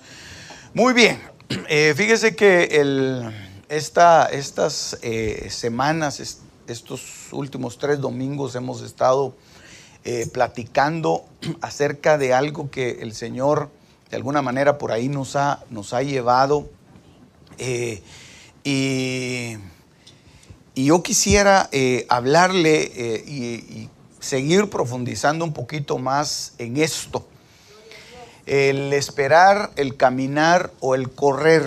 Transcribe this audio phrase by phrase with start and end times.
[0.73, 1.20] Muy bien,
[1.70, 9.34] eh, fíjese que esta, estas eh, semanas, estos últimos tres domingos hemos estado
[10.04, 11.26] eh, platicando
[11.62, 13.70] acerca de algo que el Señor
[14.10, 16.70] de alguna manera por ahí nos ha, nos ha llevado.
[17.57, 18.01] y,
[18.63, 19.57] y,
[20.76, 21.70] yo quisiera
[22.10, 23.90] hablarle y, y
[24.27, 27.25] seguir profundizando un poquito más en esto.
[28.45, 31.65] El esperar, el caminar o el correr.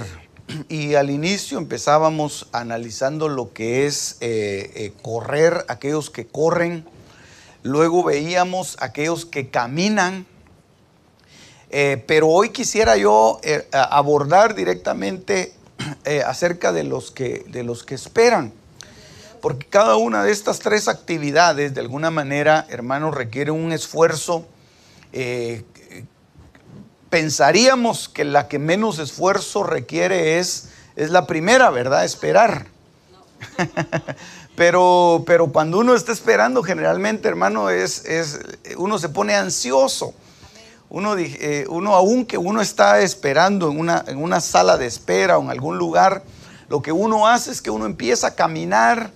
[0.68, 6.84] Y al inicio empezábamos analizando lo que es eh, eh, correr, aquellos que corren.
[7.62, 10.26] Luego veíamos aquellos que caminan.
[11.70, 13.40] Eh, pero hoy quisiera yo
[13.72, 15.54] abordar directamente
[16.26, 18.52] acerca de los, que, de los que esperan
[19.40, 24.46] porque cada una de estas tres actividades, de alguna manera, hermanos, requiere un esfuerzo.
[25.12, 25.64] Eh,
[27.10, 32.04] pensaríamos que la que menos esfuerzo requiere es, es la primera, ¿verdad?
[32.04, 32.66] Esperar.
[34.56, 38.40] pero, pero cuando uno está esperando, generalmente, hermano, es, es
[38.76, 40.14] uno se pone ansioso.
[40.88, 45.42] Uno, eh, uno, aunque uno está esperando en una, en una sala de espera o
[45.42, 46.24] en algún lugar,
[46.68, 49.12] lo que uno hace es que uno empieza a caminar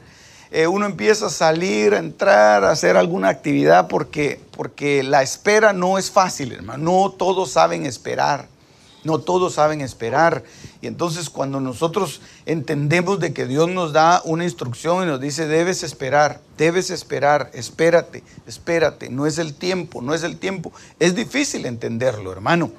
[0.55, 5.73] eh, uno empieza a salir, a entrar, a hacer alguna actividad porque, porque la espera
[5.73, 6.85] no es fácil, hermano.
[6.85, 8.47] No todos saben esperar.
[9.03, 10.45] No todos saben esperar.
[10.81, 15.49] Y entonces cuando nosotros entendemos de que Dios nos da una instrucción y nos dice,
[15.49, 20.73] debes esperar, debes esperar, espérate, espérate, no es el tiempo, no es el tiempo.
[21.01, 22.71] Es difícil entenderlo, hermano.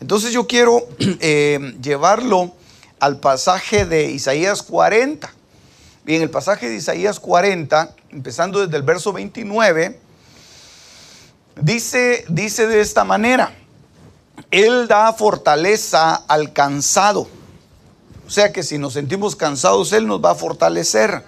[0.00, 2.52] Entonces yo quiero eh, llevarlo
[2.98, 5.32] al pasaje de Isaías 40.
[6.06, 10.00] Y en el pasaje de Isaías 40, empezando desde el verso 29,
[11.60, 13.54] dice, dice de esta manera,
[14.50, 17.28] Él da fortaleza al cansado.
[18.26, 21.22] O sea que si nos sentimos cansados, Él nos va a fortalecer.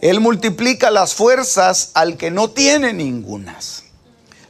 [0.00, 3.84] Él multiplica las fuerzas al que no tiene ningunas.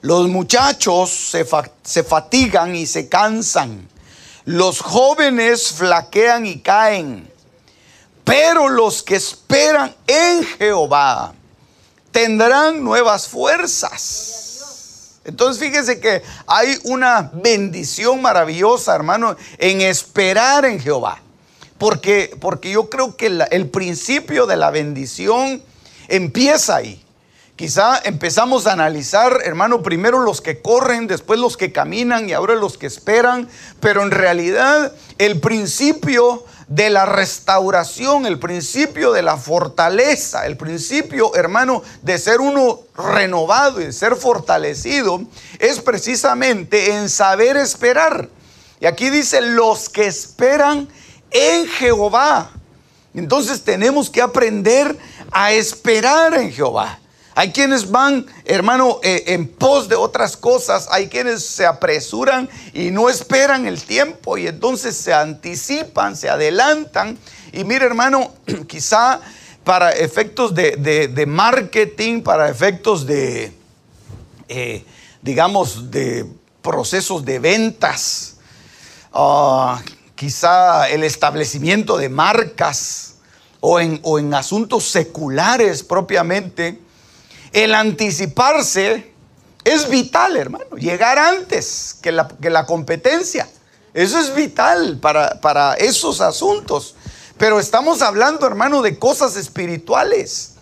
[0.01, 1.47] Los muchachos se,
[1.83, 3.87] se fatigan y se cansan.
[4.47, 7.32] Los jóvenes flaquean y caen.
[8.25, 11.35] Pero los que esperan en Jehová
[12.11, 14.43] tendrán nuevas fuerzas.
[15.25, 21.21] Entonces fíjese que hay una bendición maravillosa, hermano, en esperar en Jehová.
[21.79, 25.63] Porque, porque yo creo que el principio de la bendición
[26.09, 27.03] empieza ahí.
[27.57, 32.55] Quizá empezamos a analizar, hermano, primero los que corren, después los que caminan y ahora
[32.55, 36.45] los que esperan, pero en realidad el principio
[36.75, 43.79] de la restauración, el principio de la fortaleza, el principio, hermano, de ser uno renovado
[43.81, 45.21] y de ser fortalecido,
[45.59, 48.31] es precisamente en saber esperar.
[48.81, 50.89] Y aquí dice, los que esperan
[51.31, 52.51] en Jehová.
[53.13, 54.97] Entonces tenemos que aprender
[55.31, 57.02] a esperar en Jehová.
[57.35, 60.89] Hay quienes van, hermano, eh, en pos de otras cosas.
[60.91, 67.19] Hay quienes se apresuran y no esperan el tiempo y entonces se anticipan, se adelantan.
[67.53, 68.33] Y mire, hermano,
[68.67, 69.21] quizá
[69.65, 73.53] para efectos de, marketing, para efectos de,
[74.49, 74.85] eh,
[75.23, 76.27] digamos, de
[76.61, 78.37] procesos de ventas,
[79.13, 79.81] ah,
[80.15, 83.15] quizá el establecimiento de marcas
[83.61, 86.79] o en, o en asuntos seculares propiamente
[87.53, 89.13] el anticiparse
[89.65, 90.77] es vital, hermano.
[90.77, 93.49] Llegar antes que la, que la competencia.
[93.95, 96.95] Eso es vital para, para, esos asuntos.
[97.37, 100.55] Pero estamos hablando, hermano, de cosas espirituales.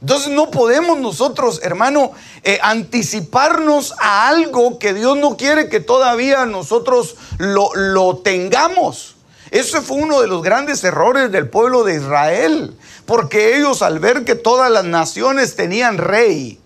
[0.00, 2.10] Entonces no podemos nosotros, hermano,
[2.42, 9.14] eh, anticiparnos a algo que Dios no quiere que todavía nosotros lo, lo tengamos.
[9.52, 12.74] Ese fue uno de los grandes errores del pueblo de Israel.
[13.06, 16.60] Porque ellos al ver que todas las naciones tenían rey,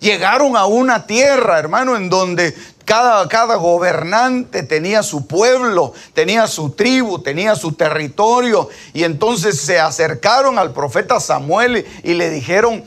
[0.00, 6.70] llegaron a una tierra, hermano, en donde Cada, cada, gobernante tenía su pueblo, tenía su
[6.70, 8.68] tribu, tenía su territorio.
[8.92, 12.84] Y entonces se acercaron al profeta Samuel y, le dijeron,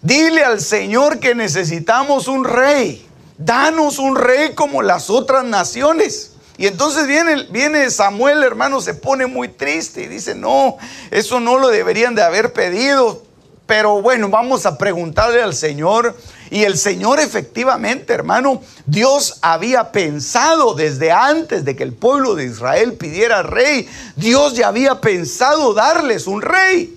[0.00, 3.06] dile al Señor que necesitamos un rey.
[3.36, 6.31] Danos un rey como las otras naciones.
[6.62, 10.76] Y entonces viene, viene Samuel, hermano, se pone muy triste y dice, no,
[11.10, 13.24] eso no lo deberían de haber pedido.
[13.66, 16.16] Pero bueno, vamos a preguntarle al Señor.
[16.50, 22.44] Y el Señor efectivamente, hermano, Dios había pensado desde antes de que el pueblo de
[22.44, 26.96] Israel pidiera rey, Dios ya había pensado darles un rey.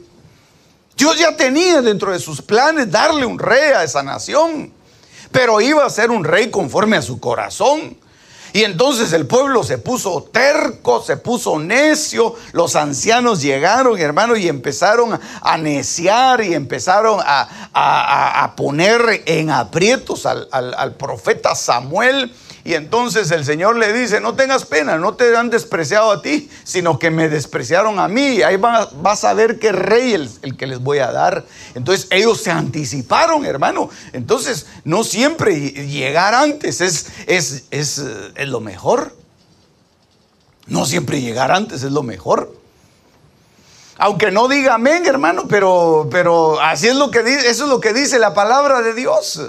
[0.96, 4.72] Dios ya tenía dentro de sus planes darle un rey a esa nación,
[5.32, 8.05] pero iba a ser un rey conforme a su corazón.
[8.56, 12.36] Y entonces el pueblo se puso terco, se puso necio.
[12.54, 20.48] Los ancianos llegaron, hermano, y empezaron a neciar y empezaron a, poner en aprietos al,
[20.54, 22.32] al profeta Samuel.
[22.66, 26.50] Y entonces el Señor le dice, no tengas pena, no te han despreciado a ti,
[26.64, 28.42] sino que me despreciaron a mí.
[28.42, 31.46] Ahí vas a ver qué rey el, el que les voy a dar.
[31.76, 33.92] Entonces ellos se anticiparon, hermano.
[34.14, 38.02] Entonces no siempre llegar antes es, es, es,
[38.34, 39.16] es lo mejor.
[40.66, 42.52] No siempre llegar antes es lo mejor.
[44.00, 47.80] Aunque no diga amén, hermano, pero, pero así es lo que dice, eso es lo
[47.80, 49.40] que dice la palabra de Dios.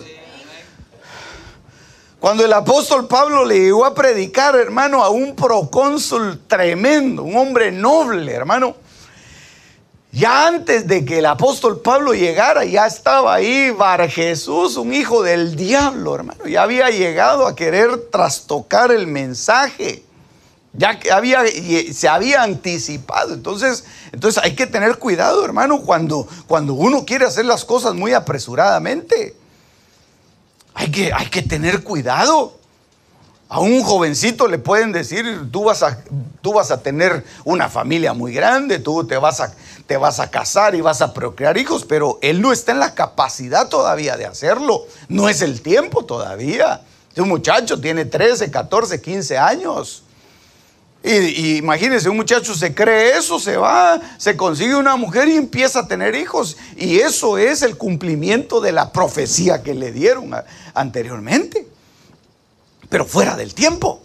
[2.26, 7.70] Cuando el apóstol Pablo le llegó a predicar, hermano, a un procónsul tremendo, un hombre
[7.70, 8.74] noble, hermano.
[10.10, 15.22] Ya antes de que el apóstol Pablo llegara, ya estaba ahí Bar Jesús, un hijo
[15.22, 16.48] del diablo, hermano.
[16.48, 20.02] Ya había llegado a querer trastocar el mensaje.
[20.72, 21.44] Ya que había,
[21.92, 23.34] se había anticipado.
[23.34, 28.14] Entonces, entonces hay que tener cuidado, hermano, cuando, cuando uno quiere hacer las cosas muy
[28.14, 29.36] apresuradamente.
[30.78, 32.52] Hay que, hay que tener cuidado.
[33.48, 36.04] A un jovencito le pueden decir, tú vas a,
[36.42, 39.54] tú vas a tener una familia muy grande, tú te vas, a,
[39.86, 42.94] te vas a casar y vas a procrear hijos, pero él no está en la
[42.94, 44.84] capacidad todavía de hacerlo.
[45.08, 46.82] No es el tiempo todavía.
[47.08, 50.02] Este muchacho tiene 13, 14, 15 años.
[51.08, 55.80] Y, imagínense, un muchacho se cree eso, se va, se consigue una mujer y empieza
[55.80, 56.56] a tener hijos.
[56.76, 60.32] Y eso es el cumplimiento de la profecía que le dieron
[60.74, 61.68] anteriormente.
[62.88, 64.02] Pero fuera del tiempo.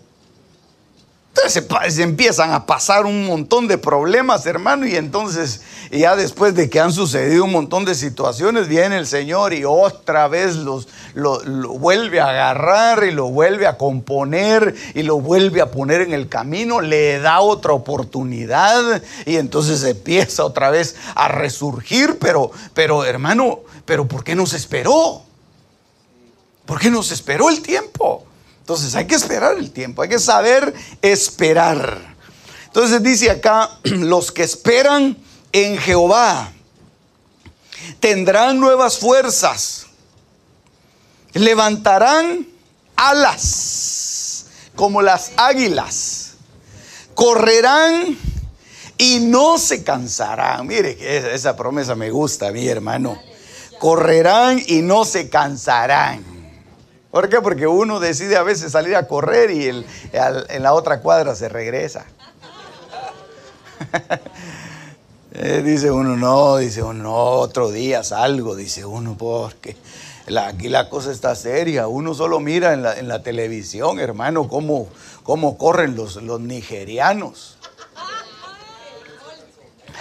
[1.34, 6.70] Entonces se, empiezan a pasar un montón de problemas, hermano, y entonces ya después de
[6.70, 11.40] que han sucedido un montón de situaciones, viene el Señor y otra vez los, lo,
[11.78, 16.28] vuelve a agarrar y lo vuelve a componer y lo vuelve a poner en el
[16.28, 23.62] camino, le da otra oportunidad y entonces empieza otra vez a resurgir, pero, pero hermano,
[23.86, 25.22] pero ¿por qué nos esperó?
[26.66, 28.26] ¿Por qué nos esperó el tiempo?
[28.72, 32.16] Entonces hay que esperar el tiempo, hay que saber esperar.
[32.68, 35.18] Entonces dice acá, los que esperan
[35.52, 36.54] en Jehová
[38.00, 39.88] tendrán nuevas fuerzas,
[41.34, 42.48] levantarán
[42.96, 44.46] alas
[44.78, 46.36] como las águilas,
[47.14, 48.18] correrán
[48.98, 50.66] y no se cansarán.
[50.66, 53.22] Mire, esa promesa me gusta mi hermano.
[53.80, 56.31] Correrán y no se cansarán.
[57.12, 57.42] ¿Por qué?
[57.42, 62.06] Porque uno decide a veces salir a correr y en la otra cuadra se regresa.
[65.34, 69.78] Eh, dice uno, no, dice uno, no, otro día salgo, dice uno, porque
[70.38, 71.88] aquí la cosa está seria.
[71.88, 74.90] Uno solo mira en la, televisión, hermano, cómo,
[75.24, 77.58] cómo corren los, los nigerianos.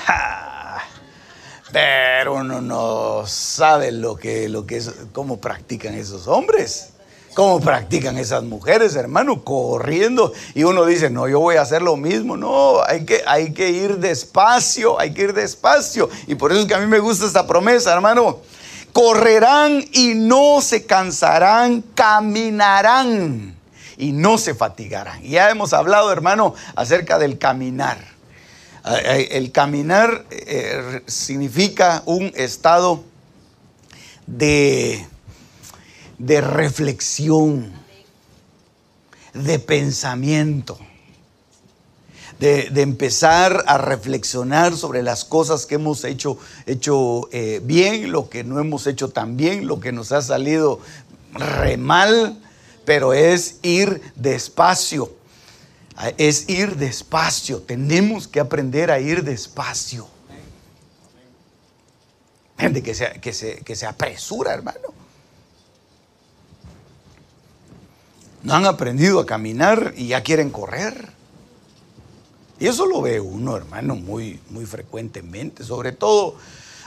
[1.73, 6.95] Pero uno no sabe lo que, lo que es, cómo practican esos hombres.
[7.35, 9.45] ¿Cómo practican esas mujeres, hermano?
[9.45, 10.33] Corriendo.
[10.55, 12.37] Y uno dice, no, yo voy a hacer lo mismo.
[12.37, 16.09] No, hay que, hay que ir despacio, hay que ir despacio.
[16.27, 18.41] Y por eso es que a mí me gusta esta promesa, hermano.
[18.93, 23.57] Correrán y no se cansarán, caminarán
[23.97, 25.23] y no se fatigarán.
[25.23, 27.99] Ya hemos hablado, hermano, acerca del caminar.
[29.31, 33.05] El caminar eh, significa un estado
[34.27, 35.07] de
[36.21, 37.73] de reflexión,
[39.33, 40.79] de pensamiento,
[42.39, 46.37] de, empezar a reflexionar sobre las cosas que hemos hecho,
[46.67, 50.81] hecho eh, bien, lo que no hemos hecho tan bien, lo que nos ha salido
[51.33, 52.39] re mal,
[52.85, 55.11] pero es ir despacio.
[56.17, 57.61] Es ir despacio.
[57.61, 60.07] Tenemos que aprender a ir despacio.
[62.59, 65.00] Gente que que se, que se apresura, hermano.
[68.43, 71.09] No han aprendido a caminar y ya quieren correr.
[72.59, 76.37] Y eso lo ve uno, hermano, muy, muy frecuentemente, sobre todo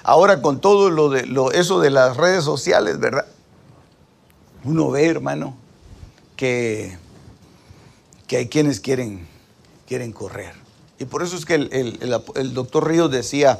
[0.03, 3.25] ahora con todo lo de eso de las redes sociales, ¿verdad?
[4.63, 5.55] Uno ve, hermano,
[6.35, 6.97] que,
[8.27, 9.27] que hay quienes quieren,
[9.87, 10.53] quieren correr.
[10.99, 13.59] Y por eso es que el, doctor Ríos decía,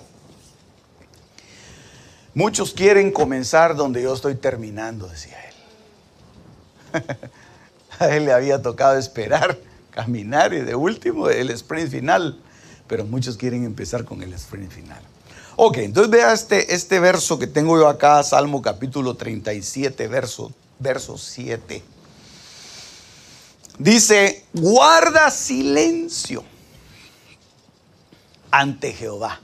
[2.34, 5.38] muchos quieren comenzar donde yo estoy terminando, decía
[6.94, 7.04] él.
[8.00, 9.60] A él le había tocado esperar,
[9.92, 12.40] caminar y de último el sprint final,
[12.88, 15.02] pero muchos quieren empezar con el sprint final.
[15.56, 21.18] Ok, entonces vea este, este verso que tengo yo acá, Salmo capítulo 37, verso, verso
[21.18, 21.84] 7.
[23.78, 26.44] Dice, guarda silencio
[28.50, 29.40] ante Jehová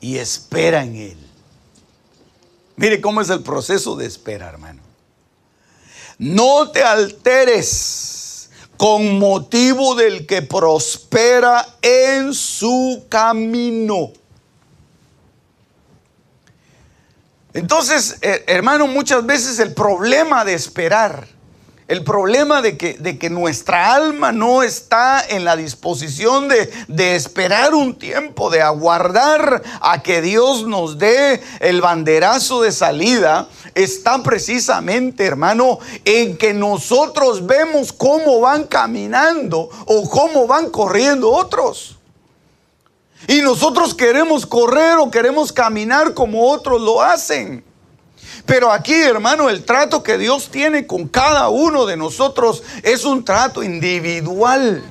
[0.00, 1.18] y espera en Él.
[2.76, 4.87] Mire cómo es el proceso de espera, hermano.
[6.18, 14.12] No te alteres con motivo del que prospera en su camino.
[17.54, 21.38] Entonces, eh, hermano, muchas veces el problema de esperar
[21.88, 27.16] el problema de que, de que nuestra alma no está en la disposición de, de
[27.16, 33.48] esperar un tiempo, de aguardar a que Dios nos dé el banderazo de salida,
[33.78, 41.96] está precisamente, hermano, en que nosotros vemos cómo van caminando o cómo van corriendo otros.
[43.26, 47.64] Y nosotros queremos correr o queremos caminar como otros lo hacen.
[48.46, 53.24] Pero aquí, hermano, el trato que Dios tiene con cada uno de nosotros es un
[53.24, 54.82] trato individual.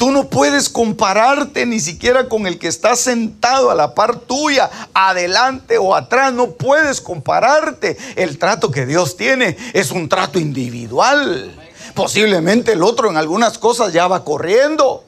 [0.00, 4.70] Tú no puedes compararte ni siquiera con el que está sentado a la par tuya,
[4.94, 6.32] adelante o atrás.
[6.32, 7.98] No puedes compararte.
[8.16, 11.54] El trato que Dios tiene es un trato individual.
[11.94, 15.04] Posiblemente el otro en algunas cosas ya va corriendo.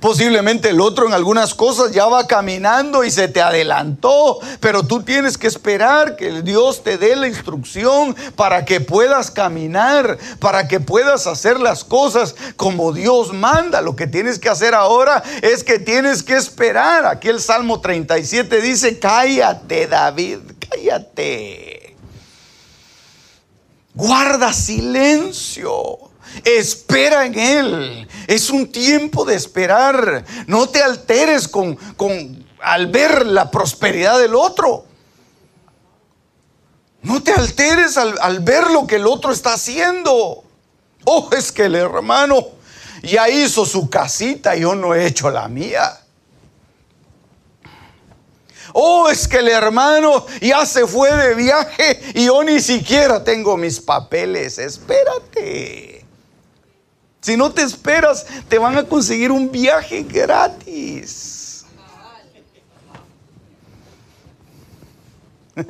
[0.00, 5.02] Posiblemente el otro en algunas cosas ya va caminando y se te adelantó, pero tú
[5.02, 10.78] tienes que esperar que Dios te dé la instrucción para que puedas caminar, para que
[10.78, 13.80] puedas hacer las cosas como Dios manda.
[13.80, 17.04] Lo que tienes que hacer ahora es que tienes que esperar.
[17.04, 20.38] Aquí el Salmo 37 dice, cállate David,
[20.70, 21.96] cállate.
[23.94, 26.07] Guarda silencio.
[26.44, 28.08] Espera en Él.
[28.26, 30.24] Es un tiempo de esperar.
[30.46, 34.86] No te alteres con, con al ver la prosperidad del otro.
[37.02, 40.44] No te alteres al, al, ver lo que el otro está haciendo.
[41.04, 42.48] Oh, es que el hermano
[43.02, 46.00] ya hizo su casita y yo no he hecho la mía.
[48.72, 53.56] Oh, es que el hermano ya se fue de viaje y yo ni siquiera tengo
[53.56, 54.58] mis papeles.
[54.58, 55.87] Espérate.
[57.20, 61.64] Si no te esperas, te van a conseguir un viaje gratis.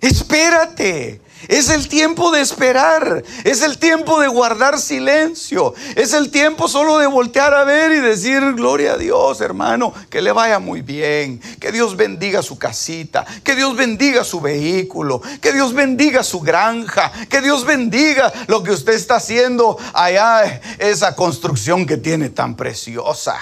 [0.00, 1.20] Espérate.
[1.48, 6.98] Es el tiempo de esperar, es el tiempo de guardar silencio, es el tiempo solo
[6.98, 11.38] de voltear a ver y decir, gloria a Dios, hermano, que le vaya muy bien,
[11.60, 17.12] que Dios bendiga su casita, que Dios bendiga su vehículo, que Dios bendiga su granja,
[17.28, 23.36] que Dios bendiga lo que usted está haciendo allá, esa construcción que tiene tan preciosa.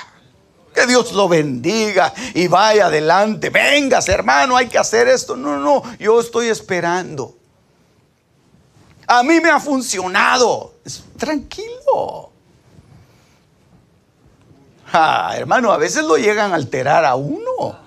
[0.74, 3.50] Que Dios lo bendiga y vaya adelante.
[3.50, 5.36] Vengas, hermano, hay que hacer esto.
[5.36, 7.43] No, no, yo estoy esperando.
[9.06, 10.74] A mí me ha funcionado.
[11.16, 12.30] Tranquilo.
[15.34, 17.78] hermano, a veces lo llegan a alterar a uno.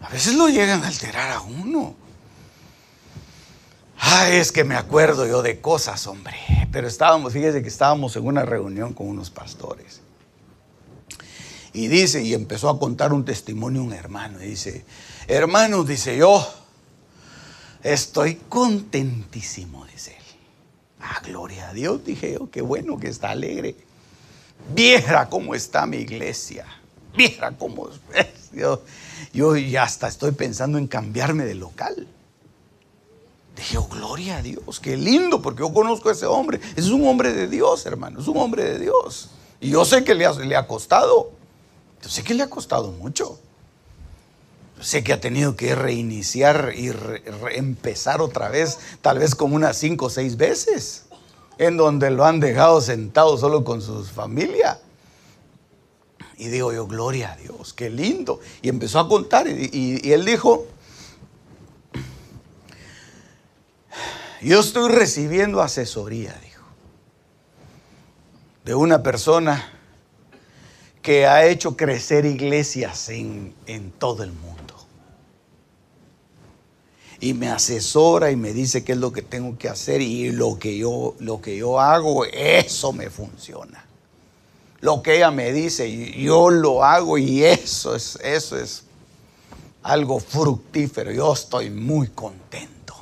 [0.00, 1.94] A veces lo llegan a alterar a uno.
[3.98, 6.36] Ay, es que me acuerdo yo de cosas, hombre.
[6.70, 10.00] Pero estábamos, fíjese que estábamos en una reunión con unos pastores.
[11.72, 14.42] Y dice, y empezó a contar un testimonio un hermano.
[14.42, 14.84] Y dice,
[15.26, 16.46] hermano, dice yo,
[17.82, 19.86] estoy contentísimo
[21.08, 23.76] Ah, gloria a Dios, dije yo, qué bueno que está alegre.
[24.74, 26.66] Viera cómo está mi iglesia.
[27.16, 28.50] Viera cómo es.
[28.52, 28.82] Yo,
[29.32, 32.08] yo ya hasta estoy pensando en cambiarme de local.
[33.54, 36.60] Dije, oh, gloria a Dios, qué lindo, porque yo conozco a ese hombre.
[36.74, 39.30] Es un hombre de Dios, hermano, es un hombre de Dios.
[39.60, 41.32] Y yo sé que le ha costado.
[42.02, 43.38] Yo sé que le ha costado mucho.
[44.80, 46.92] Sé que ha tenido que reiniciar y
[47.54, 51.06] empezar otra vez, tal vez como unas cinco o seis veces,
[51.58, 54.78] en donde lo han dejado sentado solo con su familia.
[56.36, 58.40] Y digo yo, gloria a Dios, qué lindo.
[58.60, 60.66] Y empezó a contar y, y él dijo,
[64.42, 66.62] yo estoy recibiendo asesoría, dijo,
[68.64, 69.72] de una persona
[71.00, 74.55] que ha hecho crecer iglesias en, en todo el mundo.
[77.20, 80.58] Y me asesora y me dice qué es lo que tengo que hacer y lo
[80.58, 83.86] que yo, lo que yo hago, eso me funciona.
[84.80, 88.84] Lo que ella me dice, yo lo hago y eso es, eso es
[89.82, 91.10] algo fructífero.
[91.10, 92.94] Yo estoy muy contento.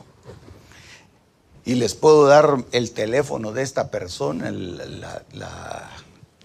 [1.64, 5.90] Y les puedo dar el teléfono de esta persona, la, la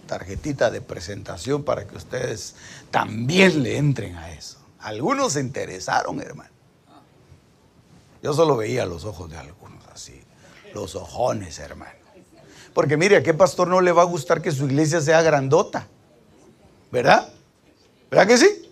[0.06, 2.56] tarjetita de presentación para que ustedes
[2.90, 4.58] también le entren a eso.
[4.80, 6.50] Algunos se interesaron, hermano.
[8.22, 10.22] Yo solo veía los ojos de algunos así,
[10.74, 11.98] los ojones, hermano.
[12.74, 15.88] Porque mire, ¿a qué pastor no le va a gustar que su iglesia sea grandota?
[16.92, 17.32] ¿Verdad?
[18.10, 18.70] ¿Verdad que sí?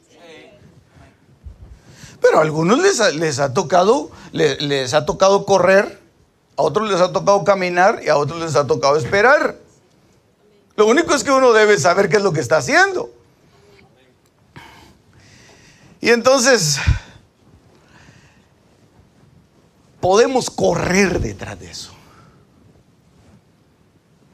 [2.21, 6.01] Pero a algunos les ha, tocado, les, ha tocado correr,
[6.57, 9.57] a otros les ha tocado caminar y a otros les ha tocado esperar.
[10.77, 13.11] Lo único es que uno debe saber qué es lo que está haciendo.
[16.01, 16.79] Y entonces
[20.01, 21.93] podemos correr detrás de eso.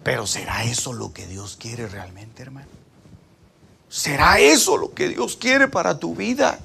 [0.03, 2.69] Pero ¿será eso lo que Dios quiere realmente, hermano?
[3.89, 6.59] ¿Será eso lo que Dios quiere para tu vida?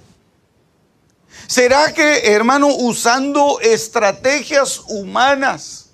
[1.47, 5.89] ¿Será que, hermano, usando estrategias humanas,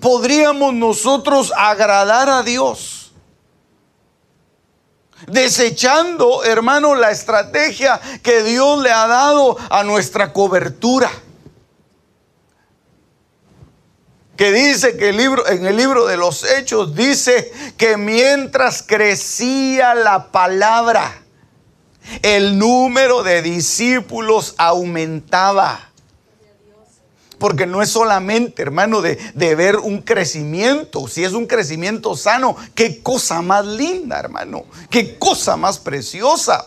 [0.00, 3.12] podríamos nosotros agradar a Dios?
[5.26, 11.10] Desechando, hermano, la estrategia que Dios le ha dado a nuestra cobertura.
[14.40, 19.94] Que dice que el libro, en el libro de los Hechos dice que mientras crecía
[19.94, 21.12] la palabra,
[22.22, 25.90] el número de discípulos aumentaba.
[27.38, 31.06] Porque no es solamente, hermano, de, de, ver un crecimiento.
[31.06, 34.64] Si es un crecimiento sano, qué cosa más linda, hermano.
[34.88, 36.64] Qué cosa más preciosa.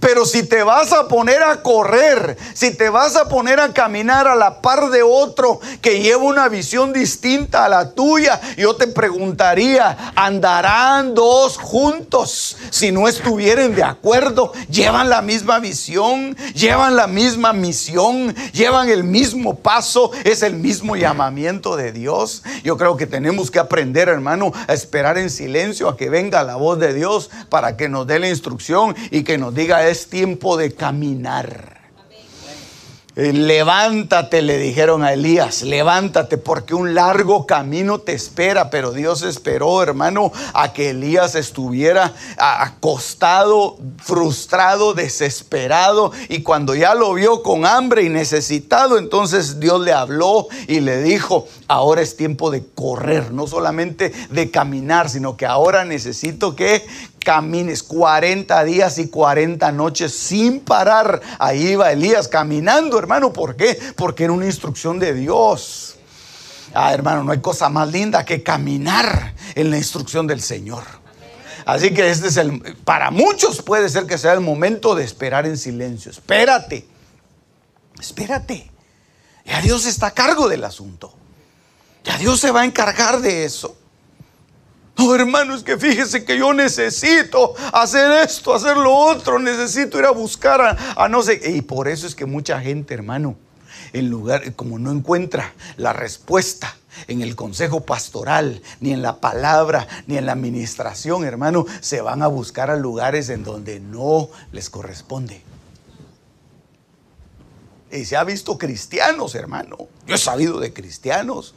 [0.00, 4.26] Pero si te vas a poner a correr, si te vas a poner a caminar
[4.28, 8.86] a la par de otro que lleva una visión distinta a la tuya, yo te
[8.86, 14.52] preguntaría, ¿andarán dos juntos si no estuvieran de acuerdo?
[14.68, 16.36] ¿Llevan la misma visión?
[16.54, 18.34] ¿Llevan la misma misión?
[18.52, 20.10] ¿Llevan el mismo paso?
[20.24, 22.42] ¿Es el mismo llamamiento de Dios?
[22.62, 26.56] Yo creo que tenemos que aprender, hermano, a esperar en silencio a que venga la
[26.56, 30.56] voz de Dios para que nos dé la instrucción y que nos diga es tiempo
[30.56, 31.74] de caminar.
[33.16, 39.22] Eh, levántate, le dijeron a Elías, levántate porque un largo camino te espera, pero Dios
[39.22, 47.66] esperó, hermano, a que Elías estuviera acostado, frustrado, desesperado, y cuando ya lo vio con
[47.66, 53.30] hambre y necesitado, entonces Dios le habló y le dijo, ahora es tiempo de correr,
[53.30, 56.84] no solamente de caminar, sino que ahora necesito que
[57.24, 61.20] camines 40 días y 40 noches sin parar.
[61.40, 63.32] Ahí iba Elías caminando, hermano.
[63.32, 63.76] ¿Por qué?
[63.96, 65.96] Porque era una instrucción de Dios.
[66.72, 70.84] Ah, hermano, no hay cosa más linda que caminar en la instrucción del Señor.
[71.66, 75.46] Así que este es el, para muchos puede ser que sea el momento de esperar
[75.46, 76.10] en silencio.
[76.10, 76.86] Espérate,
[77.98, 78.70] espérate.
[79.44, 81.14] Ya Dios está a cargo del asunto.
[82.04, 83.76] Ya Dios se va a encargar de eso.
[84.96, 90.04] No, hermano, es que fíjese que yo necesito hacer esto, hacer lo otro, necesito ir
[90.04, 91.40] a buscar a, no sé.
[91.44, 93.36] Y por eso es que mucha gente, hermano,
[93.92, 96.76] en lugar, como no encuentra la respuesta
[97.08, 102.22] en el consejo pastoral, ni en la palabra, ni en la administración, hermano, se van
[102.22, 105.42] a buscar a lugares en donde no les corresponde.
[107.90, 109.76] Y se ha visto cristianos, hermano.
[110.06, 111.54] Yo he sabido de cristianos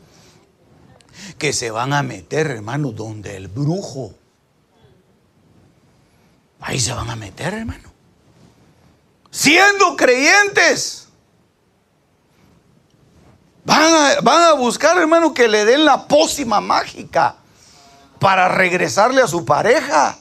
[1.38, 4.13] que se van a meter, hermano, donde el brujo.
[6.60, 7.91] Ahí se van a meter, hermano.
[9.32, 11.08] Siendo creyentes.
[13.63, 17.36] Van a, van a buscar, hermano, que le den la pócima mágica
[18.19, 20.17] para regresarle a su pareja.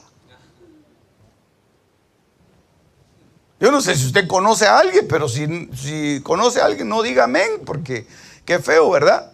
[3.59, 7.01] Yo no sé si usted conoce a alguien, pero si, si conoce a alguien, no
[7.01, 8.05] diga amén, porque
[8.45, 9.31] qué feo, ¿verdad?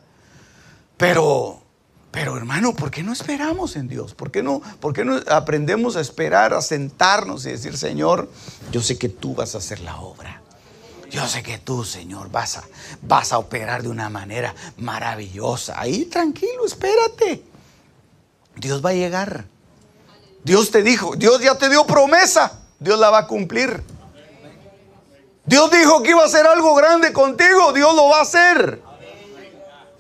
[1.04, 1.60] Pero,
[2.12, 4.14] pero hermano, ¿por qué no esperamos en Dios?
[4.14, 8.32] ¿Por qué no, por qué no aprendemos a esperar, a sentarnos y decir, Señor,
[8.72, 10.42] yo sé que tú vas a hacer la obra?
[11.12, 12.64] Yo sé que tú, Señor, vas a,
[13.02, 15.78] vas a operar de una manera maravillosa.
[15.78, 17.44] Ahí tranquilo, espérate.
[18.56, 19.44] Dios va a llegar.
[20.46, 23.84] Dios te dijo, Dios ya te dio promesa, Dios la va a cumplir.
[25.46, 28.93] Dios dijo que iba a hacer algo grande contigo, Dios lo va a hacer.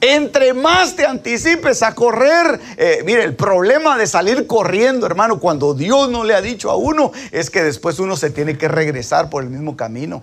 [0.05, 5.73] Entre más te anticipes a correr, eh, mire, el problema de salir corriendo, hermano, cuando
[5.73, 9.29] Dios no le ha dicho a uno, es que después uno se tiene que regresar
[9.29, 10.21] por el mismo camino.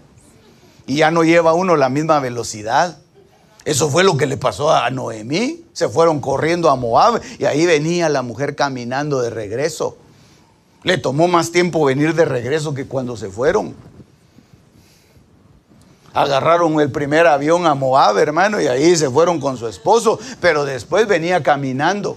[0.86, 2.98] Y ya no lleva uno la misma velocidad.
[3.64, 5.64] Eso fue lo que le pasó a Noemí.
[5.72, 9.96] Se fueron corriendo a Moab y ahí venía la mujer caminando de regreso.
[10.82, 13.74] Le tomó más tiempo venir de regreso que cuando se fueron.
[16.12, 20.64] Agarraron el primer avión a Moab, hermano, y ahí se fueron con su esposo, pero
[20.64, 22.16] después venía caminando.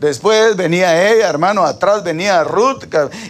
[0.00, 2.84] Después venía ella, hermano, atrás venía Ruth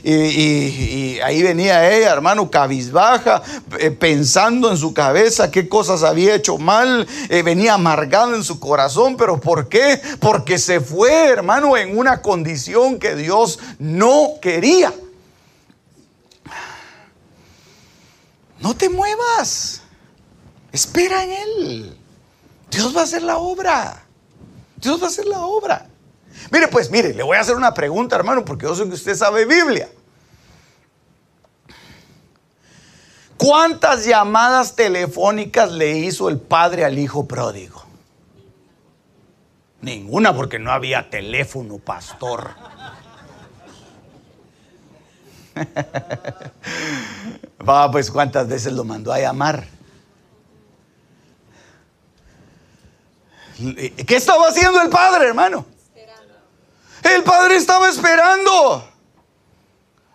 [0.05, 3.43] y, ahí venía ella, hermano, cabizbaja,
[3.79, 8.61] eh, pensando en su cabeza qué cosas había hecho mal, eh, venía amargada en su
[8.61, 9.99] corazón, pero ¿por qué?
[10.21, 14.93] Porque se fue, hermano, en una condición que Dios no quería.
[18.61, 19.83] No te muevas,
[20.73, 21.99] espera en Él.
[22.71, 24.05] Dios va a hacer la obra.
[24.77, 25.89] Dios va a hacer la obra.
[26.51, 29.15] Mire, pues, mire, le voy a hacer una pregunta, hermano, porque yo sé que usted
[29.15, 29.89] sabe Biblia.
[33.37, 37.85] ¿Cuántas llamadas telefónicas le hizo el padre al hijo pródigo?
[39.81, 42.51] Ninguna, porque no había teléfono, pastor.
[47.69, 49.67] Va, pues cuántas veces lo mandó a llamar.
[53.59, 55.67] ¿Qué estaba haciendo el padre, hermano?
[57.03, 58.89] El padre estaba esperando.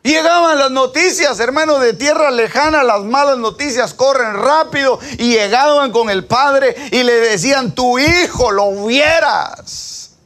[0.03, 6.09] Llegaban las noticias, hermano, de tierra lejana, las malas noticias corren rápido y llegaban con
[6.09, 10.17] el padre y le decían, tu hijo lo hubieras.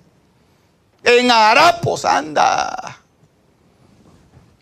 [1.04, 3.02] En harapos anda.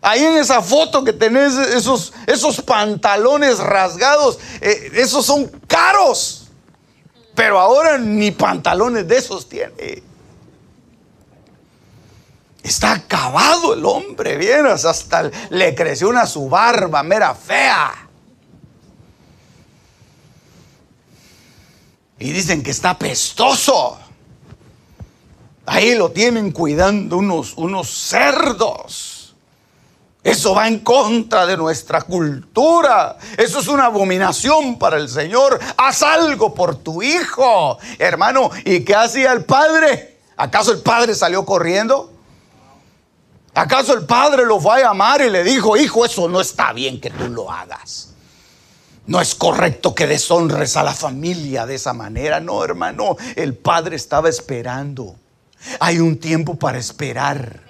[0.08, 6.46] Ahí en esa foto que tenés esos, esos pantalones rasgados, eh, esos son caros.
[7.34, 10.04] Pero ahora ni pantalones de esos tiene.
[12.62, 18.08] Está acabado el hombre, vienes, hasta le creció una su barba, mera fea.
[22.20, 23.98] Y dicen que está pestoso.
[25.66, 29.15] Ahí lo tienen cuidando unos, unos cerdos.
[30.26, 33.16] Eso va en contra de nuestra cultura.
[33.38, 35.56] Eso es una abominación para el Señor.
[35.76, 38.50] Haz algo por tu hijo, hermano.
[38.64, 40.18] ¿Y qué hacía el padre?
[40.36, 42.12] ¿Acaso el padre salió corriendo?
[43.54, 47.00] ¿Acaso el padre lo fue a llamar y le dijo, hijo, eso no está bien
[47.00, 48.08] que tú lo hagas?
[49.06, 52.40] No es correcto que deshonres a la familia de esa manera.
[52.40, 55.14] No, hermano, el padre estaba esperando.
[55.78, 57.65] Hay un tiempo para esperar.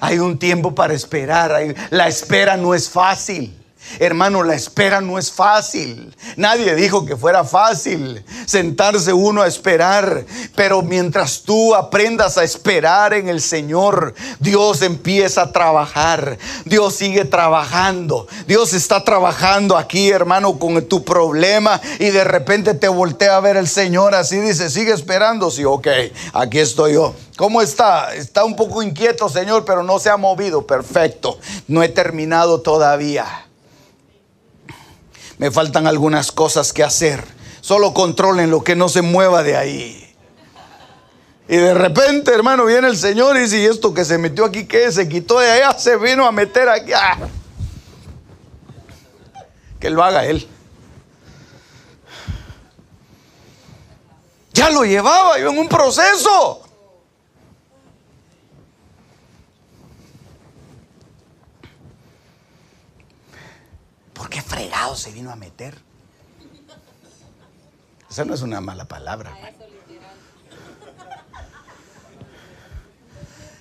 [0.00, 1.74] Hay un tiempo para esperar.
[1.90, 3.57] La espera no es fácil.
[3.98, 6.14] Hermano, la espera no es fácil.
[6.36, 10.24] Nadie dijo que fuera fácil sentarse uno a esperar.
[10.54, 16.38] Pero mientras tú aprendas a esperar en el Señor, Dios empieza a trabajar.
[16.64, 18.26] Dios sigue trabajando.
[18.46, 21.80] Dios está trabajando aquí, hermano, con tu problema.
[21.98, 24.38] Y de repente te voltea a ver el Señor así.
[24.38, 25.50] Dice, sigue esperando.
[25.50, 25.88] Sí, ok,
[26.32, 27.14] aquí estoy yo.
[27.36, 28.14] ¿Cómo está?
[28.14, 30.66] Está un poco inquieto, Señor, pero no se ha movido.
[30.66, 31.38] Perfecto.
[31.68, 33.47] No he terminado todavía
[35.38, 37.24] me faltan algunas cosas que hacer.
[37.60, 40.04] Solo controlen lo que no se mueva de ahí.
[41.48, 44.66] Y de repente, hermano, viene el Señor y dice, ¿y esto que se metió aquí
[44.66, 44.92] qué?
[44.92, 46.92] Se quitó de allá, se vino a meter aquí.
[46.92, 47.16] ¡Ah!
[49.80, 50.46] Que lo haga Él.
[54.52, 56.67] Ya lo llevaba yo en un proceso.
[64.18, 65.78] ¿Por qué fregado se vino a meter?
[68.10, 69.32] Esa no es una mala palabra.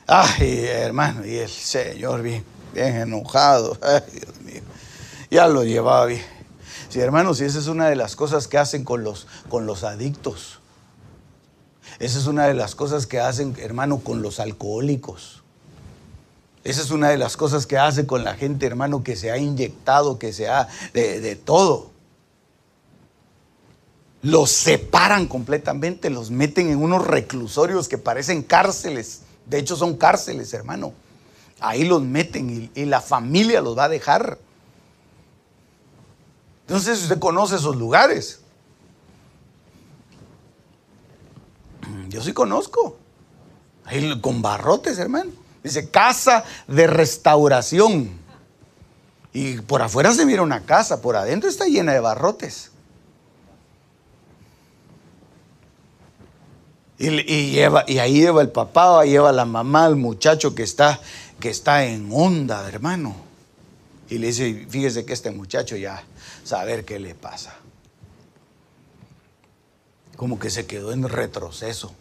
[0.08, 2.44] Ay, hermano, y el Señor bien,
[2.74, 3.78] bien enojado.
[3.82, 4.62] Ay, Dios mío.
[5.30, 6.26] Ya lo llevaba bien.
[6.90, 9.84] Sí, hermanos, y esa es una de las cosas que hacen con los, con los
[9.84, 10.60] adictos.
[12.00, 15.37] Esa es una de las cosas que hacen, hermano, con los alcohólicos.
[16.68, 19.38] Esa es una de las cosas que hace con la gente, hermano, que se ha
[19.38, 21.92] inyectado, que se ha de, todo.
[24.22, 29.22] Los separan completamente, los meten en unos reclusorios que parecen cárceles.
[29.46, 30.92] De hecho, son cárceles, hermano.
[31.62, 34.38] Ahí los meten y, y la familia los va a dejar.
[36.68, 38.42] Entonces, usted conoce esos lugares.
[42.10, 42.98] Yo sí conozco.
[43.86, 45.47] Ahí con barrotes, hermano.
[45.68, 48.10] Dice casa de restauración.
[49.34, 52.72] Y por afuera se mira una casa, por adentro está llena de barrotes.
[56.98, 61.00] Y, lleva, y ahí lleva el papá, lleva la mamá, el muchacho que está,
[61.40, 63.14] que está en onda, hermano.
[64.10, 66.02] Y le dice, fíjese que este muchacho ya,
[66.46, 67.56] saber qué le pasa.
[70.16, 71.94] Como que se quedó en retroceso.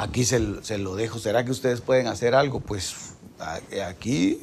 [0.00, 0.38] Aquí se,
[0.78, 1.18] lo dejo.
[1.18, 2.60] ¿Será que ustedes pueden hacer algo?
[2.60, 3.12] Pues
[3.86, 4.40] aquí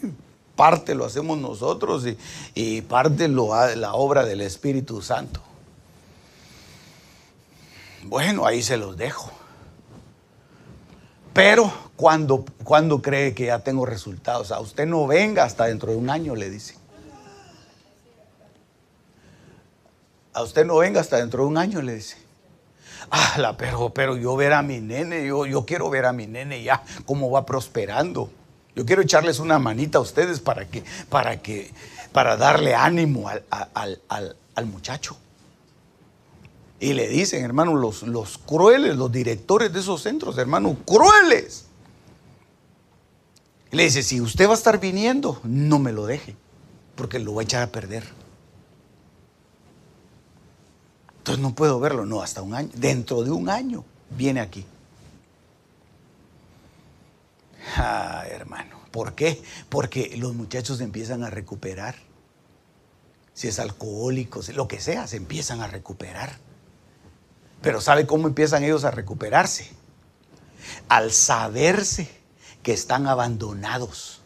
[0.56, 2.16] parte lo hacemos nosotros y,
[2.54, 5.42] y parte lo, la obra del Espíritu Santo.
[8.04, 9.32] Bueno, ahí se los dejo.
[11.34, 15.98] Pero cuando, cuando cree que ya tengo resultados, a usted no venga hasta dentro de
[15.98, 16.76] un año, le dice.
[20.34, 22.27] A usted no venga hasta dentro de un año, le dice.
[23.12, 26.64] Ah, pero, pero yo ver a mi nene, yo, yo quiero ver a mi nene
[26.64, 28.30] ya cómo va prosperando.
[28.76, 31.72] Yo quiero echarles una manita a ustedes para que, para que,
[32.12, 35.18] para darle ánimo al, al, al muchacho.
[36.80, 41.66] Y le dicen, hermano, los, los crueles, los directores de esos centros, hermano, crueles.
[43.72, 46.36] le dice, si usted va a estar viniendo, no me lo deje,
[46.96, 48.04] porque lo va a echar a perder.
[51.28, 52.70] Entonces no puedo verlo, no, hasta un año.
[52.74, 54.66] Dentro de un año viene aquí.
[57.76, 59.44] Ah, hermano, ¿por qué?
[59.68, 61.96] Porque los muchachos empiezan a recuperar.
[63.34, 66.38] Si es alcohólico, lo que sea, se empiezan a recuperar.
[67.62, 69.70] Pero ¿sabe cómo empiezan ellos a recuperarse?
[70.88, 72.10] Al saberse
[72.64, 74.22] que están abandonados,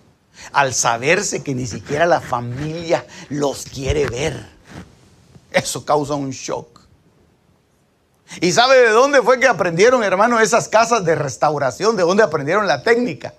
[0.54, 4.48] al saberse que ni siquiera la familia los quiere ver.
[5.52, 6.81] Eso causa un shock.
[8.40, 11.98] ¿Y sabe de dónde fue que aprendieron, hermano, esas casas de restauración?
[11.98, 13.34] ¿De dónde aprendieron la técnica?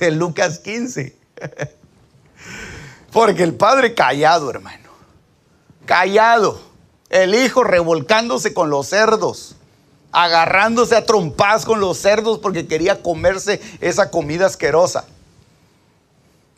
[0.00, 1.16] En Lucas 15.
[3.12, 4.88] Porque el padre callado, hermano.
[5.84, 6.70] Callado
[7.10, 9.56] el hijo revolcándose con los cerdos,
[10.12, 15.04] agarrándose a trompas con los cerdos porque quería comerse esa comida asquerosa.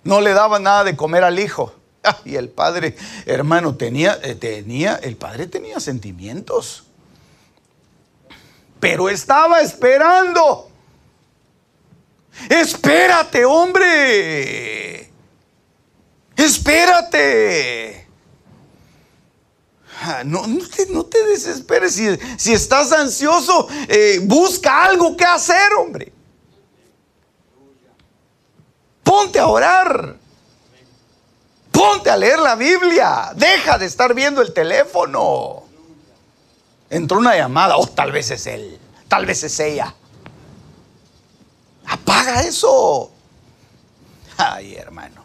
[0.05, 1.75] No le daba nada de comer al hijo.
[2.25, 6.85] Y el padre, hermano, tenía, eh, tenía, el padre tenía sentimientos.
[8.83, 10.69] Pero estaba esperando.
[12.49, 15.09] Espérate, hombre.
[16.35, 18.09] Espérate.
[20.01, 21.95] Ah, no, no, te, desesperes.
[22.37, 26.13] Si, estás ansioso, eh, busca algo que hacer, hombre.
[29.05, 30.17] Ponte a orar.
[31.71, 33.31] Ponte a leer la Biblia.
[33.37, 35.71] Deja de estar viendo el teléfono.
[36.93, 37.79] Entró una llamada.
[37.79, 38.79] Oh, tal vez es él.
[39.09, 39.95] Tal vez es ella.
[41.87, 43.11] Apaga eso.
[44.37, 45.23] Ay, hermano.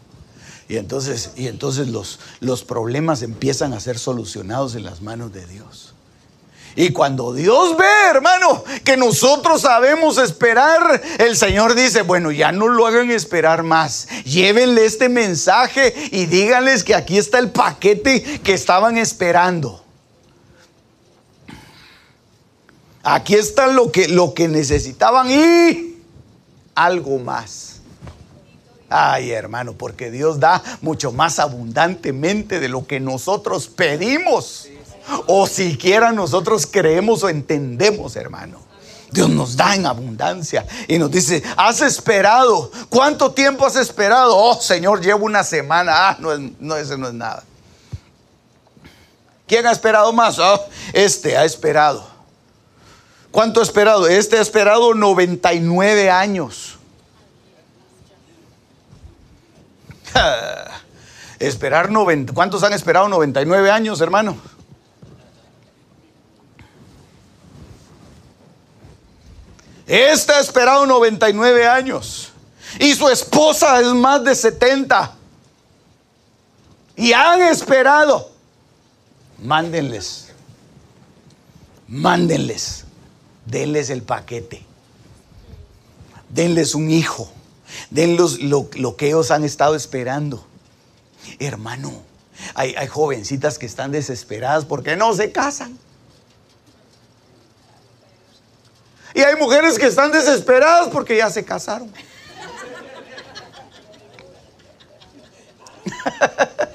[0.69, 5.45] Y entonces, y entonces los, los problemas empiezan a ser solucionados en las manos de
[5.45, 5.93] Dios.
[6.77, 12.69] Y cuando Dios ve, hermano, que nosotros sabemos esperar, el Señor dice, bueno, ya no
[12.69, 14.07] lo hagan esperar más.
[14.23, 19.83] Llévenle este mensaje y díganles que aquí está el paquete que estaban esperando.
[23.09, 25.95] Aquí está lo que, lo que necesitaban y
[26.75, 27.79] algo más.
[28.89, 34.67] Ay, hermano, porque Dios da mucho más abundantemente de lo que nosotros pedimos.
[35.25, 38.59] O siquiera nosotros creemos o entendemos, hermano.
[39.09, 42.69] Dios nos da en abundancia y nos dice, has esperado.
[42.89, 44.35] ¿Cuánto tiempo has esperado?
[44.35, 46.09] Oh, Señor, llevo una semana.
[46.09, 47.45] Ah, no, no no es nada.
[49.47, 50.37] ¿Quién ha esperado más?
[50.39, 50.59] Oh,
[50.91, 52.16] este ha esperado.
[53.31, 54.07] ¿Cuánto ha esperado?
[54.07, 56.77] Este ha esperado 99 años.
[61.39, 62.33] Esperar 90.
[62.33, 64.37] ¿Cuántos han esperado 99 años, hermano?
[69.85, 72.31] Este ha esperado 99 años.
[72.79, 75.15] Y su esposa es más de 70.
[76.95, 78.31] Y han esperado.
[79.41, 80.29] Mándenles.
[81.87, 82.86] Mándenles.
[83.47, 84.61] Denles el paquete.
[86.29, 87.31] Denles un hijo.
[87.89, 90.45] Denles lo, que ellos han estado esperando.
[91.39, 91.93] Hermano,
[92.53, 95.77] hay, hay jovencitas que están desesperadas porque no se casan.
[99.13, 101.91] Y hay mujeres que están desesperadas porque ya se casaron.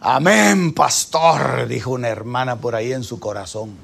[0.00, 3.76] Amén, pastor, dijo una hermana por ahí en su corazón.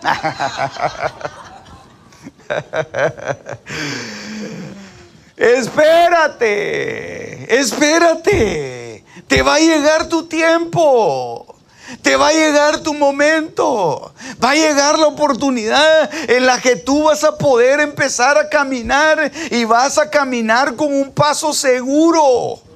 [5.36, 9.04] espérate, espérate.
[9.26, 11.56] Te va a llegar tu tiempo.
[12.02, 14.14] Te va a llegar tu momento.
[14.42, 19.32] Va a llegar la oportunidad en la que tú vas a poder empezar a caminar
[19.50, 22.67] y vas a caminar con un paso seguro.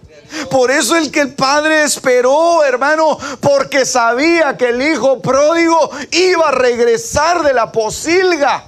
[0.50, 6.48] Por eso el que el padre esperó, hermano, porque sabía que el hijo pródigo iba
[6.48, 8.64] a regresar de la posilga.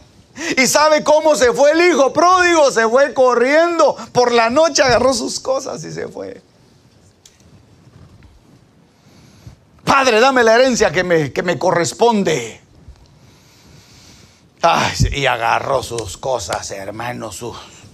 [0.56, 2.70] ¿Y sabe cómo se fue el hijo pródigo?
[2.70, 3.96] Se fue corriendo.
[4.12, 6.42] Por la noche agarró sus cosas y se fue.
[9.84, 12.60] Padre, dame la herencia que me, que me corresponde.
[15.12, 17.30] y agarró sus cosas, hermano,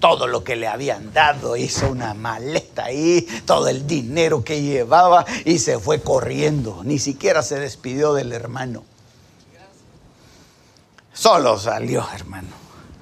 [0.01, 5.25] todo lo que le habían dado, hizo una maleta ahí, todo el dinero que llevaba
[5.45, 6.81] y se fue corriendo.
[6.83, 8.83] Ni siquiera se despidió del hermano.
[11.13, 12.49] Solo salió, hermano.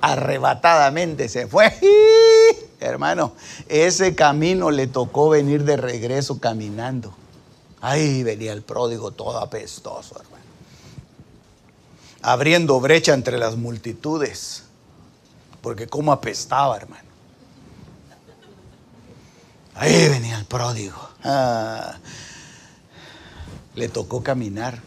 [0.01, 1.73] Arrebatadamente se fue.
[2.81, 3.33] Hermano,
[3.69, 7.13] ese camino le tocó venir de regreso caminando.
[7.81, 10.45] Ahí venía el pródigo todo apestoso, hermano.
[12.23, 14.67] Abriendo brecha entre las multitudes.
[15.62, 17.09] Porque cómo apestaba, hermano.
[19.75, 21.09] Ahí venía el pródigo.
[21.23, 21.97] Ah,
[23.75, 24.81] le tocó caminar.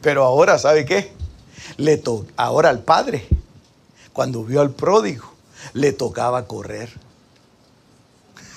[0.00, 1.12] Pero ahora, ¿sabe qué?
[1.76, 2.02] Le
[2.36, 3.26] ahora al padre,
[4.12, 5.32] cuando vio al pródigo,
[5.72, 6.90] le tocaba correr.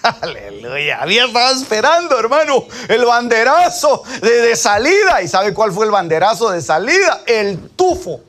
[0.22, 1.02] Aleluya.
[1.02, 5.22] Había estado esperando, hermano, el banderazo de, salida.
[5.22, 7.24] ¿Y sabe cuál fue el banderazo de salida?
[7.26, 8.22] El tufo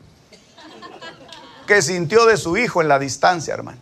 [1.68, 3.78] que sintió de su hijo en la distancia, hermano.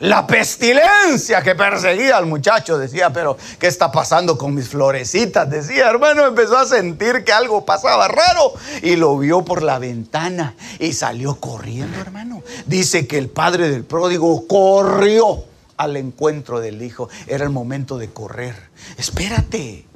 [0.00, 5.48] La pestilencia que perseguía al muchacho, decía, pero ¿qué está pasando con mis florecitas?
[5.48, 8.52] Decía, hermano, empezó a sentir que algo pasaba raro
[8.82, 12.42] y lo vio por la ventana y salió corriendo, hermano.
[12.66, 15.44] Dice que el padre del pródigo corrió
[15.76, 17.08] al encuentro del Hijo.
[17.28, 18.56] Era el momento de correr.
[18.98, 19.91] Espérate.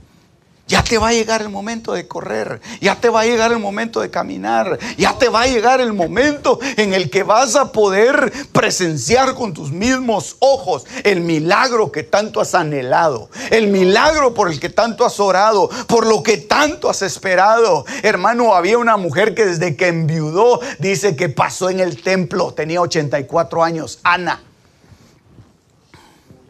[0.68, 3.60] Ya te va a llegar el momento de correr, ya te va a llegar el
[3.60, 7.70] momento de caminar, ya te va a llegar el momento en el que vas a
[7.70, 14.50] poder presenciar con tus mismos ojos el milagro que tanto has anhelado, el milagro por
[14.50, 17.84] el que tanto has orado, por lo que tanto has esperado.
[18.02, 22.80] Hermano, había una mujer que desde que enviudó dice que pasó en el templo, tenía
[22.80, 24.42] 84 años, Ana.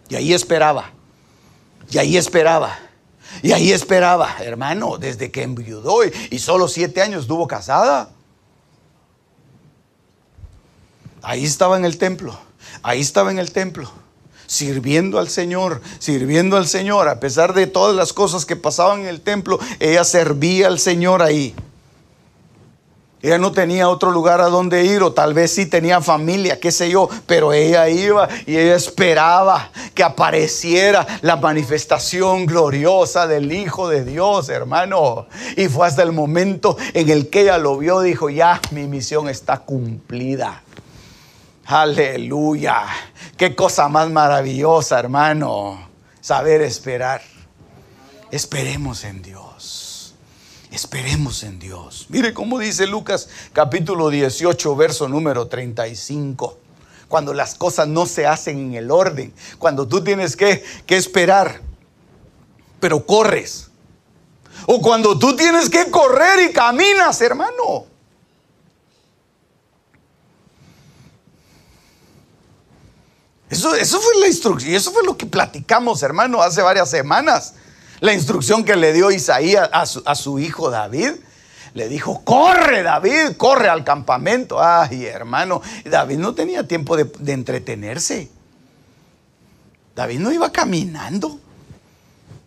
[0.08, 0.90] Y ahí esperaba.
[1.90, 2.85] Y ahí esperaba.
[3.42, 8.10] Y ahí esperaba, hermano, desde que enviudó y, solo siete años estuvo casada.
[11.22, 12.38] Ahí estaba en el templo.
[12.82, 13.90] Ahí estaba en el templo.
[14.46, 17.08] Sirviendo al Señor, sirviendo al Señor.
[17.08, 21.22] A pesar de todas las cosas que pasaban en el templo, ella servía al Señor
[21.22, 21.54] ahí.
[23.26, 26.70] Ella no tenía otro lugar a donde ir, o tal vez sí tenía familia, qué
[26.70, 33.88] sé yo, pero ella iba y ella esperaba que apareciera la manifestación gloriosa del Hijo
[33.88, 35.26] de Dios, hermano.
[35.56, 39.28] Y fue hasta el momento en el que ella lo vio, dijo, ya mi misión
[39.28, 40.62] está cumplida.
[41.64, 42.84] Aleluya.
[43.36, 45.88] Qué cosa más maravillosa, hermano.
[46.20, 47.22] Saber esperar.
[48.30, 49.45] Esperemos en Dios.
[50.76, 52.04] Esperemos en Dios.
[52.10, 56.58] Mire cómo dice Lucas capítulo 18, verso número 35.
[57.08, 61.62] Cuando las cosas no se hacen en el orden, cuando tú tienes que, que esperar,
[62.78, 63.70] pero corres.
[64.66, 67.86] O cuando tú tienes que correr y caminas, hermano.
[73.48, 77.54] Eso, eso fue la instrucción, eso fue lo que platicamos, hermano, hace varias semanas.
[78.00, 81.12] La instrucción que le dio Isaías a su, hijo David.
[81.74, 84.62] Le dijo, corre David, corre al campamento.
[84.62, 88.30] Ay, hermano, David no tenía tiempo de, entretenerse.
[89.94, 91.38] David no iba caminando.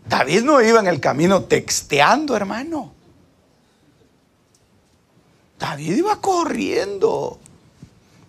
[0.07, 2.91] David no iba en el camino texteando, hermano.
[5.59, 7.39] David iba corriendo.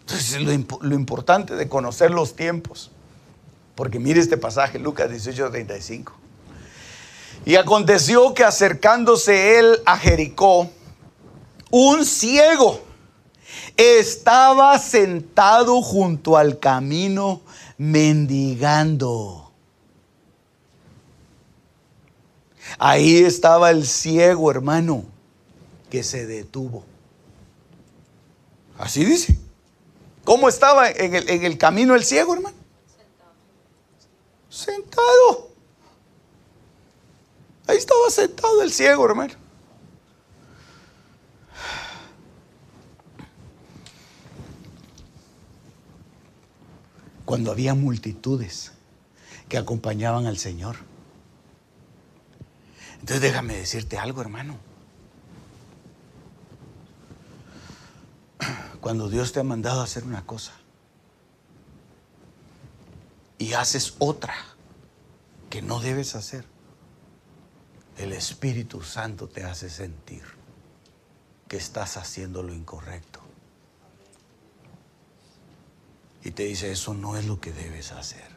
[0.00, 2.90] Entonces, lo, lo, importante de conocer los tiempos.
[3.74, 6.19] Porque mire este pasaje, Lucas 18, 35.
[7.44, 10.70] Y aconteció que acercándose él a Jericó,
[11.70, 12.80] un ciego
[13.76, 17.40] estaba sentado junto al camino
[17.78, 19.50] mendigando.
[22.78, 25.04] Ahí estaba el ciego, hermano,
[25.88, 26.84] que se detuvo.
[28.78, 29.36] Así dice.
[30.24, 32.56] ¿Cómo estaba en el, camino el ciego, hermano?
[32.96, 33.32] Sentado.
[34.48, 35.49] Sentado.
[37.70, 39.32] Ahí estaba sentado el ciego, hermano.
[47.24, 48.72] Cuando había multitudes
[49.48, 50.78] que acompañaban al Señor.
[52.94, 54.56] Entonces déjame decirte algo, hermano.
[58.80, 60.54] Cuando Dios te ha mandado a hacer una cosa
[63.38, 64.34] y haces otra
[65.50, 66.44] que no debes hacer,
[68.00, 70.22] el Espíritu Santo te hace sentir
[71.46, 73.20] que estás haciendo lo incorrecto.
[76.24, 78.28] Y te dice, eso no es lo que debes hacer.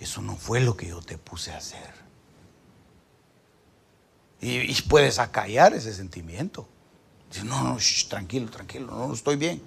[0.00, 1.92] Eso no fue lo que yo te puse a hacer.
[4.40, 6.66] Y, puedes acallar ese sentimiento.
[7.30, 7.78] Dice, no, no,
[8.08, 9.60] tranquilo, tranquilo, no, no estoy bien.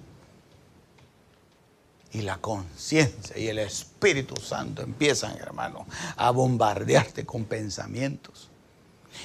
[2.10, 8.51] Y la conciencia y el Espíritu Santo empiezan, hermano, a bombardearte con pensamientos.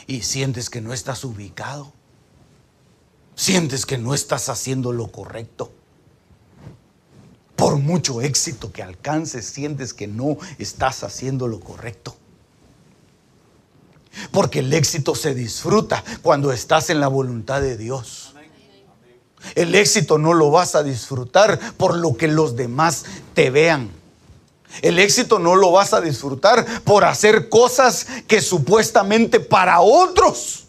[0.06, 1.94] Y sientes que no estás ubicado.
[3.36, 5.72] Sientes que no estás haciendo lo correcto.
[7.56, 12.16] Por mucho éxito que alcances, sientes que no estás haciendo lo correcto.
[14.32, 18.34] Porque el éxito se disfruta cuando estás en la voluntad de Dios.
[19.56, 23.90] El éxito no lo vas a disfrutar por lo que los demás te vean.
[24.82, 30.68] El éxito no lo vas a disfrutar por hacer cosas que supuestamente para otros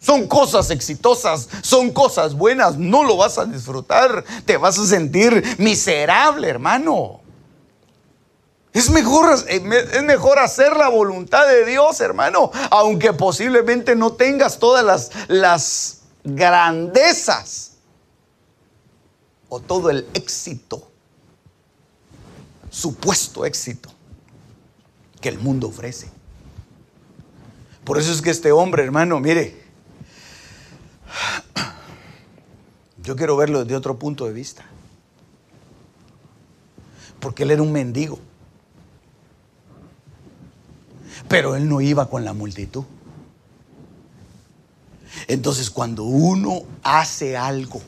[0.00, 2.78] son cosas exitosas, son cosas buenas.
[2.78, 4.24] No lo vas a disfrutar.
[4.46, 7.20] Te vas a sentir miserable, hermano.
[8.72, 14.58] Es mejor, eh, es mejor hacer la voluntad de Dios, hermano, aunque posiblemente no tengas
[14.58, 17.72] todas las, las grandezas
[19.48, 20.89] o todo el éxito,
[22.70, 23.90] supuesto éxito
[25.20, 26.08] que el mundo ofrece.
[27.84, 29.60] Por eso es que este hombre, hermano, mire,
[33.02, 34.64] yo quiero verlo desde otro punto de vista.
[37.18, 38.18] Porque él era un mendigo.
[41.28, 42.84] Pero él no iba con la multitud.
[45.26, 47.82] Entonces cuando uno hace algo,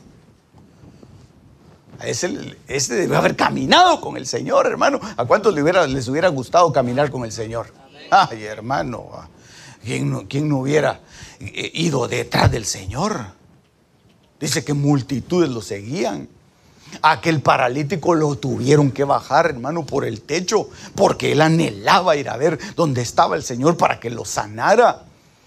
[2.05, 4.99] ese, ese debe haber caminado con el Señor, hermano.
[5.17, 7.73] ¿A cuántos les hubiera, les hubiera gustado caminar con el Señor?
[8.11, 9.09] Ay, hermano,
[9.83, 11.01] ¿quién no, quién no hubiera
[11.39, 13.25] eh, ido detrás del Señor?
[14.39, 16.27] Dice que multitudes lo seguían.
[17.01, 22.37] Aquel paralítico lo tuvieron que bajar, hermano, por el techo, porque él anhelaba ir a
[22.37, 25.05] ver dónde estaba el Señor para que lo sanara.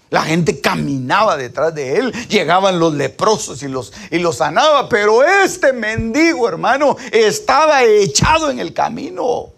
[0.09, 5.23] La gente caminaba detrás de él, llegaban los leprosos y los, y los sanaba, pero
[5.23, 9.51] este mendigo, hermano, estaba echado en el camino.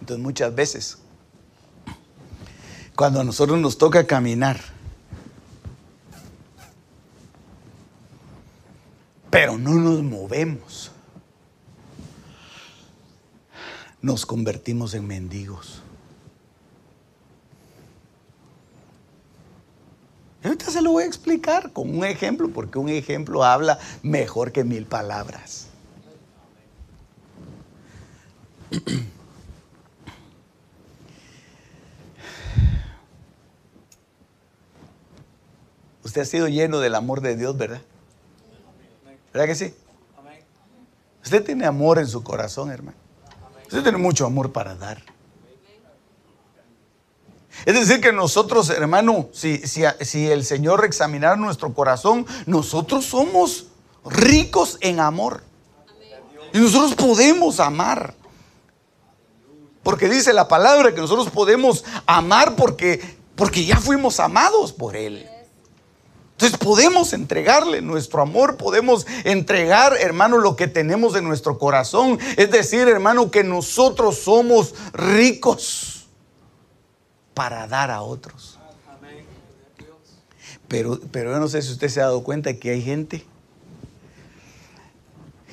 [0.00, 0.98] Entonces muchas veces,
[2.94, 4.60] cuando a nosotros nos toca caminar,
[9.28, 10.92] pero no nos movemos,
[14.02, 15.82] nos convertimos en mendigos.
[20.42, 21.06] ahorita se lo voy a
[21.40, 25.68] explicar con un ejemplo, porque un ejemplo habla mejor que mil palabras.
[36.04, 37.80] Usted ha sido lleno del amor de Dios, ¿verdad?
[39.32, 39.72] ¿Verdad que sí?
[41.22, 42.96] Usted tiene amor en su corazón, hermano.
[43.64, 45.00] Usted tiene mucho amor para dar.
[47.66, 53.66] Es decir, que nosotros, hermano, si, si, el Señor examinara nuestro corazón, nosotros somos
[54.04, 55.42] ricos en amor.
[56.52, 58.14] Y nosotros podemos amar.
[59.82, 65.26] Porque dice la palabra que nosotros podemos amar porque, porque ya fuimos amados por Él.
[66.32, 72.18] Entonces podemos entregarle nuestro amor, podemos entregar, hermano, lo que tenemos en nuestro corazón.
[72.36, 75.99] Es decir, hermano, que nosotros somos ricos
[77.40, 78.58] para dar a otros.
[80.68, 83.24] Pero, pero yo no sé si usted se ha dado cuenta que hay gente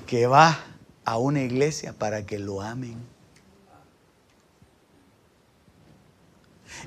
[0.05, 0.59] que va
[1.05, 2.97] a una iglesia para que lo amen.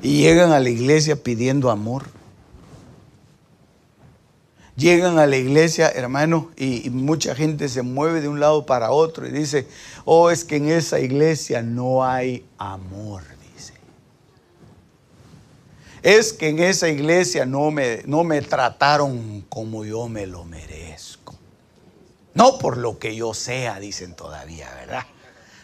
[0.03, 2.05] Y llegan a la iglesia pidiendo amor
[4.77, 9.27] llegan a la iglesia, hermano, y, mucha gente se mueve de un lado para otro
[9.27, 9.67] y dice,
[10.05, 13.40] oh, es que en esa iglesia no hay amor.
[16.03, 21.35] Es que en esa iglesia no me, no me trataron como yo me lo merezco.
[22.35, 25.05] No por lo que yo sea, dicen todavía, ¿verdad?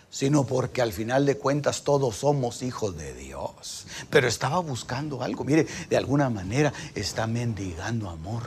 [0.08, 3.86] sino porque al final de cuentas todos somos hijos de Dios.
[4.08, 8.44] Pero estaba buscando algo, mire, de alguna manera está mendigando amor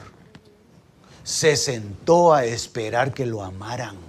[1.30, 4.09] se sentó a esperar que lo amaran.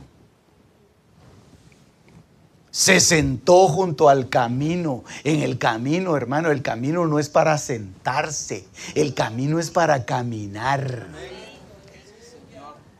[2.70, 5.04] Se sentó junto al camino.
[5.24, 8.64] En el camino, hermano, el camino no es para sentarse,
[8.94, 11.08] el camino es para caminar.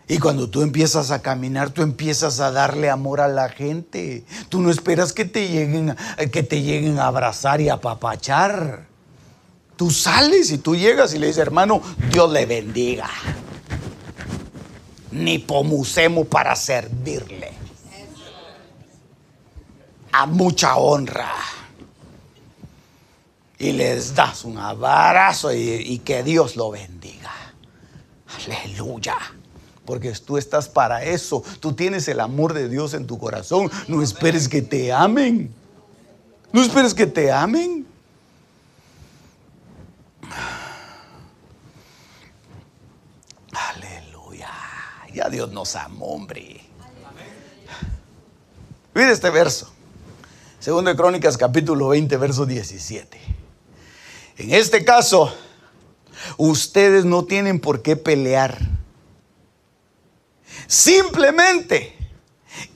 [0.09, 4.25] Y cuando tú empiezas a caminar, tú empiezas a darle amor a la gente.
[4.49, 5.95] Tú no esperas que te lleguen,
[6.33, 8.89] que te lleguen a abrazar y a papachar.
[9.77, 13.09] Tú sales y tú llegas y le dices, hermano, Dios le bendiga.
[15.13, 17.60] Ni pomusemos para servirle
[20.13, 21.33] a mucha honra.
[23.59, 27.33] Y les das un abrazo y, que Dios lo bendiga.
[28.47, 29.19] Aleluya.
[29.85, 31.43] Porque tú estás para eso.
[31.61, 33.71] Tú tienes el amor de Dios en tu corazón.
[33.87, 35.53] No esperes que te amen.
[36.53, 37.87] No esperes que te amen.
[43.53, 44.51] Aleluya.
[45.13, 46.61] Ya Dios nos amó, hombre.
[48.95, 49.71] Mire este verso.
[50.61, 53.19] Segundo de Crónicas capítulo 20, verso 17.
[54.37, 55.35] En este caso,
[56.37, 58.59] ustedes no tienen por qué pelear.
[60.67, 61.97] Simplemente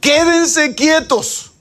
[0.01, 1.53] quédense quietos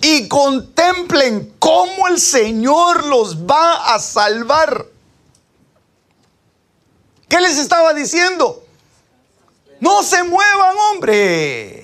[0.00, 4.86] y contemplen cómo el Señor los va a salvar.
[7.28, 8.64] ¿Qué les estaba diciendo?
[9.80, 11.79] No se muevan, hombre.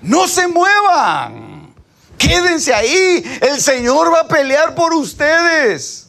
[0.00, 1.74] No se muevan.
[2.18, 3.38] Quédense ahí.
[3.40, 6.08] El Señor va a pelear por ustedes.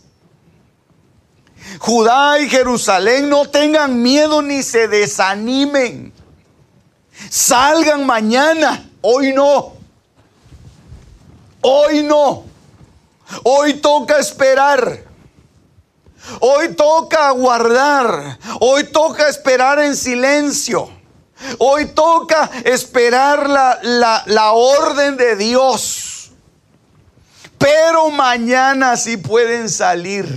[1.79, 6.13] Judá y Jerusalén no tengan miedo ni se desanimen.
[7.29, 8.89] Salgan mañana.
[9.01, 9.73] Hoy no.
[11.61, 12.45] Hoy no.
[13.43, 15.03] Hoy toca esperar.
[16.39, 18.39] Hoy toca aguardar.
[18.59, 20.96] Hoy toca esperar en silencio.
[21.59, 26.31] Hoy toca esperar la, orden de Dios.
[27.57, 30.27] Pero mañana sí pueden salir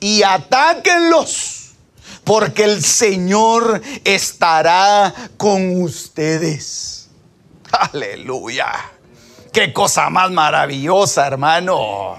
[0.00, 1.72] y atáquenlos,
[2.24, 7.08] porque el Señor estará con ustedes.
[7.70, 8.72] Aleluya.
[9.52, 12.16] Qué cosa más maravillosa, hermano.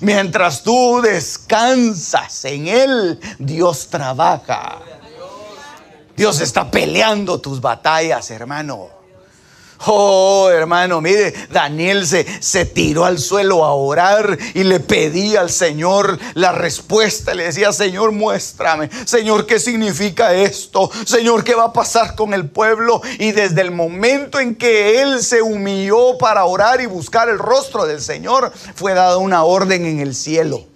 [0.00, 4.78] Mientras tú descansas en Él, Dios trabaja.
[6.16, 8.88] Dios está peleando tus batallas, hermano.
[9.86, 15.50] Oh, hermano, mire, Daniel se, se, tiró al suelo a orar y le pedía al
[15.50, 17.34] Señor la respuesta.
[17.34, 18.88] Le decía, Señor, muéstrame.
[19.04, 20.90] Señor, ¿qué significa esto?
[21.04, 23.02] Señor, ¿qué va a pasar con el pueblo?
[23.18, 27.84] Y desde el momento en que él se humilló para orar y buscar el rostro
[27.84, 30.66] del Señor, fue dada una orden en el cielo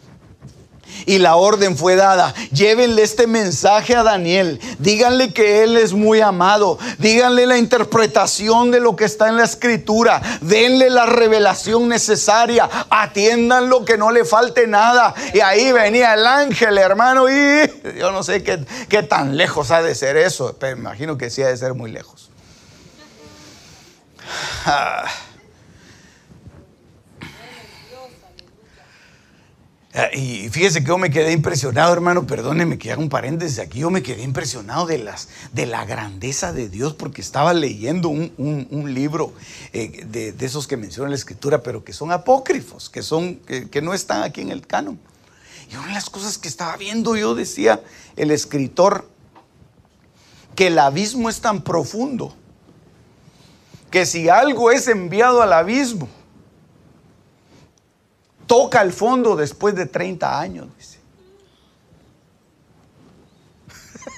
[1.07, 2.35] y la orden fue dada.
[2.53, 4.61] Llévenle este mensaje a Daniel.
[4.79, 6.79] Díganle que él es muy amado.
[6.99, 10.21] Díganle la interpretación de lo que está en la escritura.
[10.41, 12.69] Denle la revelación necesaria.
[12.91, 15.15] Atiendan lo que no le falte nada.
[15.33, 17.29] Y ahí venía el ángel, hermano.
[17.29, 20.57] Y yo no sé qué, tan lejos ha de ser eso.
[20.59, 22.31] Pero imagino que sí ha de ser muy lejos.
[24.67, 25.05] Ah.
[29.88, 33.81] Ah, y fíjese que yo me quedé impresionado, hermano, perdóneme que haga un paréntesis aquí,
[33.81, 38.95] yo me quedé impresionado de, las, de la grandeza de Dios porque estaba leyendo un,
[38.95, 39.33] libro
[39.73, 43.93] eh, de, esos que menciona la escritura, pero que son apócrifos, que, son, que, no
[43.93, 44.99] están aquí en el canon.
[45.71, 47.83] Y una de las cosas que estaba viendo yo decía
[48.17, 49.09] el escritor,
[50.55, 52.35] que el abismo es tan profundo,
[53.91, 56.09] que si algo es enviado al abismo,
[58.49, 60.99] toca el fondo después de 30 años, dice.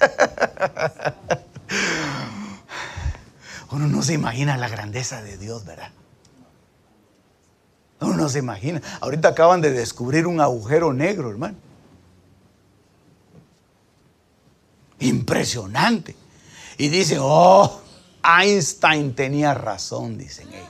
[3.70, 5.90] Uno no se imagina la grandeza de Dios, ¿verdad?
[8.00, 8.80] Uno no se imagina.
[9.00, 11.56] Ahorita acaban de descubrir un agujero negro, hermano.
[15.00, 16.16] Impresionante.
[16.78, 17.82] Y dicen, oh,
[18.24, 20.69] Einstein tenía razón, dicen ellos.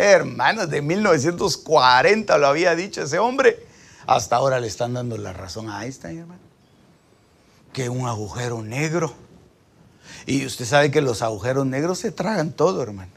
[0.00, 3.66] Hermanos, de 1940 lo había dicho ese hombre.
[4.06, 6.40] Hasta ahora le están dando la razón a Einstein, hermano.
[7.72, 9.12] Que un agujero negro.
[10.24, 13.10] Y usted sabe que los agujeros negros se tragan todo, hermano.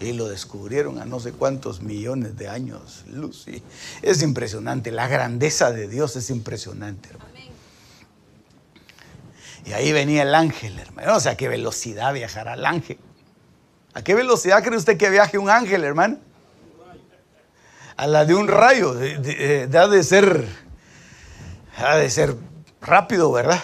[0.00, 3.62] Y lo descubrieron a no sé cuántos millones de años Lucy.
[4.02, 4.90] Es impresionante.
[4.90, 7.30] La grandeza de Dios es impresionante, hermano.
[9.64, 11.14] Y ahí venía el ángel, hermano.
[11.14, 12.98] O sea, qué velocidad viajará el ángel.
[13.92, 16.18] ¿A qué velocidad cree usted que viaje un ángel, hermano?
[17.96, 18.94] A la de un rayo.
[18.94, 20.46] De, ha de ser,
[21.76, 22.36] ha de ser
[22.80, 23.62] rápido, ¿verdad?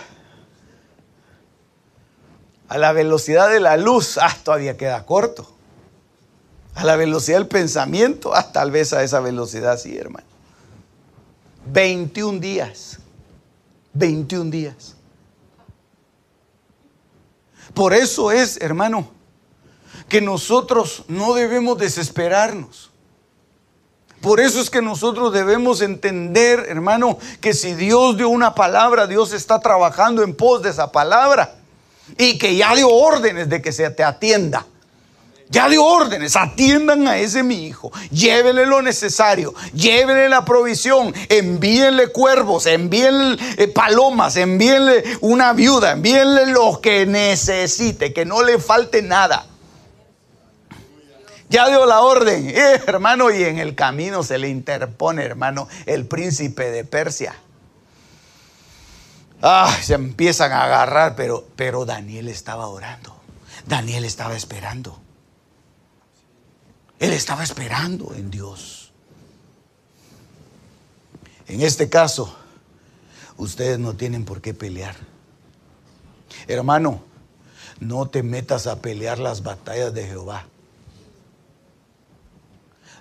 [2.69, 5.53] A la velocidad de la luz, ah, todavía queda corto.
[6.75, 10.27] A la velocidad del pensamiento, ah, tal vez a esa velocidad sí, hermano.
[11.67, 12.99] 21 días.
[13.95, 14.97] 21 días.
[17.73, 19.16] Por eso es, hermano,
[20.09, 22.91] que nosotros no debemos desesperarnos.
[24.21, 29.33] Por eso es que nosotros debemos entender, hermano, que si Dios dio una palabra, Dios
[29.33, 31.55] está trabajando en pos de esa palabra.
[32.19, 34.67] Y que ya dio órdenes de que se te atienda.
[35.49, 42.09] Ya dio órdenes, atiendan a ese mi hijo, llévenle lo necesario, llévenle la provisión, envíenle
[42.09, 49.03] cuervos, envíenle eh, palomas, envíenle una viuda, envíenle lo que necesite, que no le falte
[49.03, 49.47] nada.
[51.49, 56.07] Ya dio la orden, eh, hermano, y en el camino se le interpone, hermano, el
[56.07, 57.35] príncipe de Persia.
[59.43, 63.17] Ah, se empiezan a agarrar, pero, pero Daniel estaba orando.
[63.67, 64.99] Daniel estaba esperando.
[66.99, 68.93] Él estaba esperando en Dios.
[71.47, 72.35] En este caso,
[73.37, 74.97] ustedes no tienen por qué pelear.
[76.49, 77.03] Hermano,
[77.79, 80.47] no te metas a pelear las batallas de Jehová.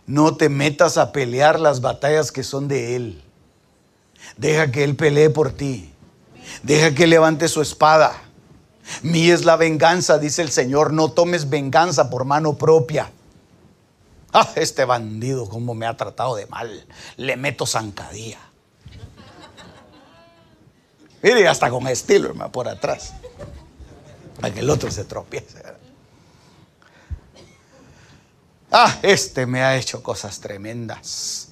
[0.07, 3.23] No te metas a pelear las batallas que son de Él.
[4.37, 5.91] Deja que Él pelee por ti.
[6.63, 8.13] Deja que levante su espada.
[9.01, 10.93] Mí es la venganza, dice el Señor.
[10.93, 13.11] No tomes venganza por mano propia.
[14.31, 16.85] Ah, este bandido, cómo me ha tratado de mal.
[17.17, 18.39] Le meto zancadilla.
[21.23, 23.13] Mire, hasta con estilo, hermano, por atrás.
[24.39, 25.63] Para que el otro se tropiece.
[28.71, 31.49] Ah, este me ha hecho cosas tremendas.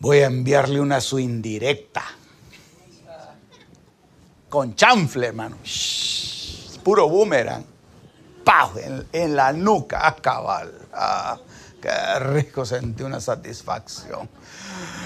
[0.00, 2.04] Voy a enviarle una su indirecta.
[4.48, 5.58] Con chanfle, hermano.
[6.82, 7.64] puro boomerang.
[8.44, 8.70] ¡Pau!
[9.12, 10.72] En, la nuca, a cabal.
[10.92, 11.38] Ah,
[11.82, 14.28] qué rico, sentí una satisfacción.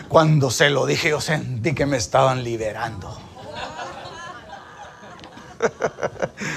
[0.09, 3.19] Cuando se lo dije, yo sentí que me estaban liberando.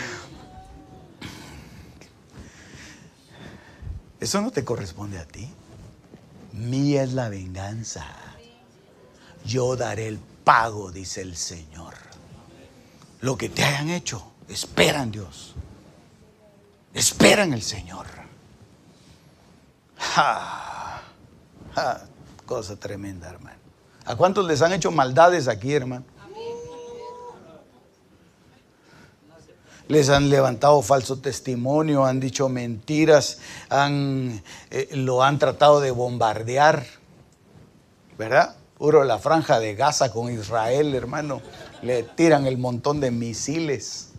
[4.35, 5.49] Eso no te corresponde a ti.
[6.51, 8.05] Mía es la venganza.
[9.45, 11.93] Yo daré el pago, dice el Señor.
[13.21, 15.55] Lo que te hayan hecho, espera en Dios.
[16.93, 18.07] Espera en el Señor.
[22.45, 23.59] cosa tremenda, hermano.
[24.03, 26.03] ¿A cuántos les han hecho maldades aquí, hermano?
[29.87, 36.85] Les han levantado falso testimonio, han dicho mentiras, han, eh, lo han tratado de bombardear,
[38.17, 38.55] ¿verdad?
[38.77, 41.41] Puro la franja de Gaza con Israel, hermano,
[41.81, 44.09] le tiran el montón de misiles,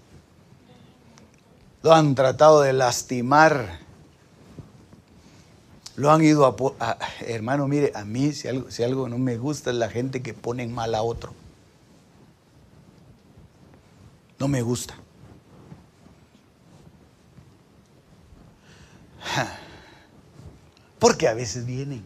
[1.82, 3.80] lo han tratado de lastimar,
[5.96, 6.46] lo han ido
[6.78, 6.98] a...
[7.26, 10.34] hermano, mire, a mí si algo, si algo no me gusta es la gente que
[10.34, 11.32] pone mal a otro.
[14.38, 14.94] No me gusta.
[20.98, 22.04] Porque a veces vienen.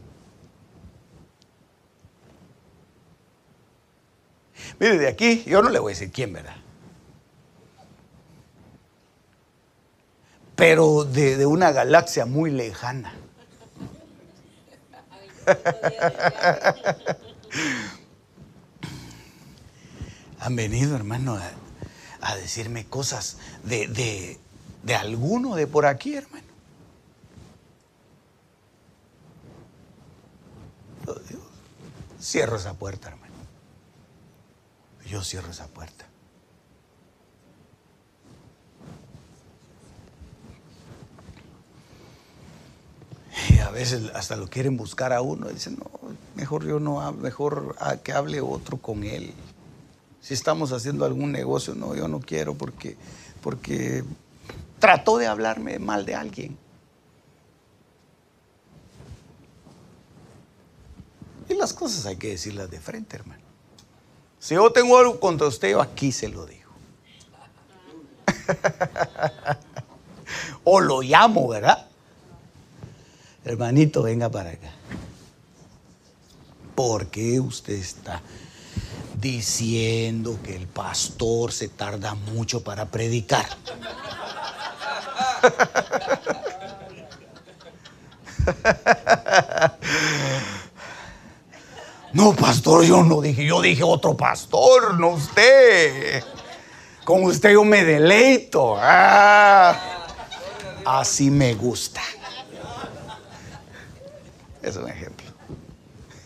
[4.79, 6.57] Mire, de aquí, yo no le voy a decir quién, ¿verdad?
[10.57, 13.15] Pero de, de una galaxia muy lejana.
[20.41, 21.39] Han venido, hermano,
[22.21, 24.39] a, decirme cosas de, de,
[24.83, 26.50] de alguno de por aquí, hermano.
[32.21, 33.33] Cierro esa puerta, hermano.
[35.07, 36.07] Yo cierro esa puerta.
[43.49, 45.49] Y a veces hasta lo quieren buscar a uno.
[45.49, 45.91] Dicen, no,
[46.37, 49.33] mejor yo no, mejor que hable otro con él.
[50.21, 52.97] Si estamos haciendo algún negocio, no, yo no quiero porque,
[53.43, 54.05] porque
[54.79, 56.59] trató de hablarme mal de alguien.
[61.61, 63.43] Las cosas hay que decirlas de frente, hermano.
[64.39, 66.71] Si yo tengo algo contra usted, yo aquí se lo digo.
[70.65, 71.87] o lo llamo, ¿verdad?
[73.45, 74.73] Hermanito, venga para acá.
[76.75, 78.23] ¿Por qué usted está
[79.21, 83.47] diciendo que el pastor se tarda mucho para predicar?
[92.13, 96.25] No, pastor, yo no dije, yo dije otro pastor, no usted.
[97.05, 98.77] Con usted yo me deleito.
[98.79, 99.79] Ah,
[100.85, 102.01] así me gusta.
[104.63, 105.27] Es un ejemplo.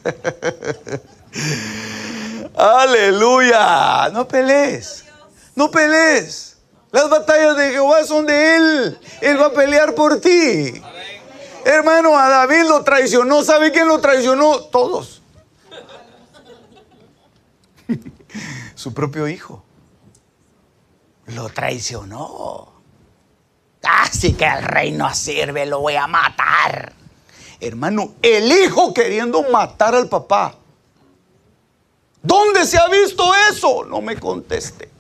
[2.56, 4.08] Aleluya.
[4.10, 5.04] No pelees.
[5.54, 6.56] No pelees.
[6.92, 8.98] Las batallas de Jehová son de Él.
[9.20, 10.82] Él va a pelear por ti.
[11.64, 13.42] Hermano, a David lo traicionó.
[13.42, 14.60] ¿Sabe quién lo traicionó?
[14.60, 15.22] Todos.
[18.74, 19.62] Su propio hijo.
[21.26, 22.72] Lo traicionó.
[23.82, 26.92] Así que el rey no sirve, lo voy a matar.
[27.60, 30.56] Hermano, el hijo queriendo matar al papá.
[32.22, 33.84] ¿Dónde se ha visto eso?
[33.84, 34.93] No me conteste.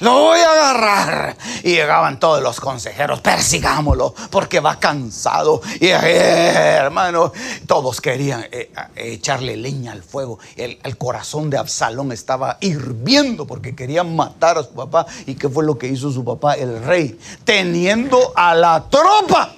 [0.00, 1.36] Lo voy a agarrar.
[1.62, 5.60] Y llegaban todos los consejeros, persigámoslo, porque va cansado.
[5.80, 7.32] Y eh, hermano,
[7.66, 10.38] todos querían eh, echarle leña al fuego.
[10.56, 15.06] El, el, corazón de Absalón estaba hirviendo porque querían matar a su papá.
[15.26, 17.18] ¿Y qué fue lo que hizo su papá, el rey?
[17.44, 19.54] Teniendo a la tropa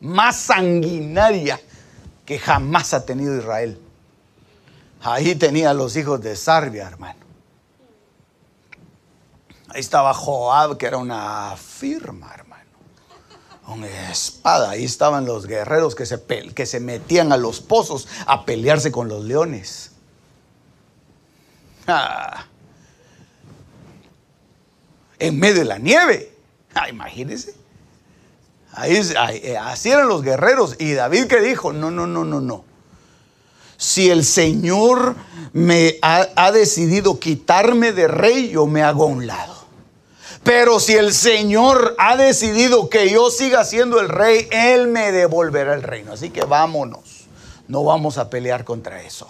[0.00, 1.60] más sanguinaria
[2.24, 3.78] que jamás ha tenido Israel.
[5.02, 7.21] Ahí tenía a los hijos de Sarbia, hermano.
[9.74, 12.70] Ahí estaba Joab, que era una firma, hermano.
[13.68, 14.70] Una espada.
[14.70, 16.22] Ahí estaban los guerreros que se,
[16.54, 19.92] que se metían a los pozos a pelearse con los leones.
[21.86, 22.44] Ah.
[25.18, 26.36] En medio de la nieve.
[26.74, 27.54] Ah, imagínense.
[28.74, 29.00] Ahí,
[29.42, 30.76] eh, así eran los guerreros.
[30.78, 32.64] Y David que dijo, no, no, no, no, no.
[33.78, 35.16] Si el Señor
[35.54, 39.61] me ha, ha decidido quitarme de rey, yo me hago a un lado.
[40.42, 45.74] Pero si el Señor ha decidido que yo siga siendo el rey, Él me devolverá
[45.74, 46.12] el reino.
[46.12, 47.26] Así que vámonos.
[47.68, 49.28] No vamos a pelear contra eso.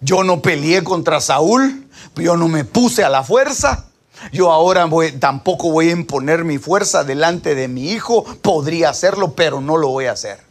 [0.00, 1.86] Yo no peleé contra Saúl,
[2.16, 3.86] yo no me puse a la fuerza.
[4.32, 4.88] Yo ahora
[5.20, 8.24] tampoco voy a imponer mi fuerza delante de mi hijo.
[8.40, 10.45] Podría hacerlo, pero no lo voy a hacer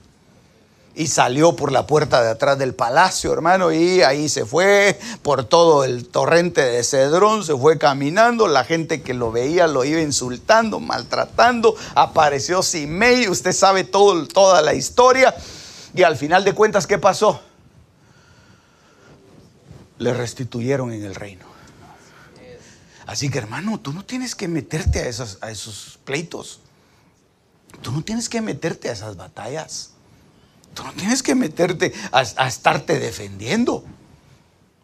[0.95, 5.43] y salió por la puerta de atrás del palacio, hermano, y ahí se fue por
[5.43, 9.99] todo el torrente de Cedrón, se fue caminando, la gente que lo veía lo iba
[9.99, 15.35] insultando, maltratando, apareció Simei, usted sabe todo, toda la historia,
[15.93, 17.41] y al final de cuentas, ¿qué pasó?
[19.97, 21.45] Le restituyeron en el reino.
[23.05, 26.61] Así que hermano, tú no tienes que meterte a esos, a esos pleitos,
[27.81, 29.94] tú no tienes que meterte a esas batallas.
[30.75, 33.83] Tú no tienes que meterte a, estarte defendiendo.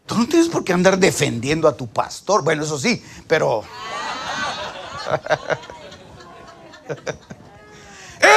[0.06, 2.42] Tú no tienes por qué andar defendiendo a tu pastor.
[2.42, 3.62] Bueno, eso sí, pero...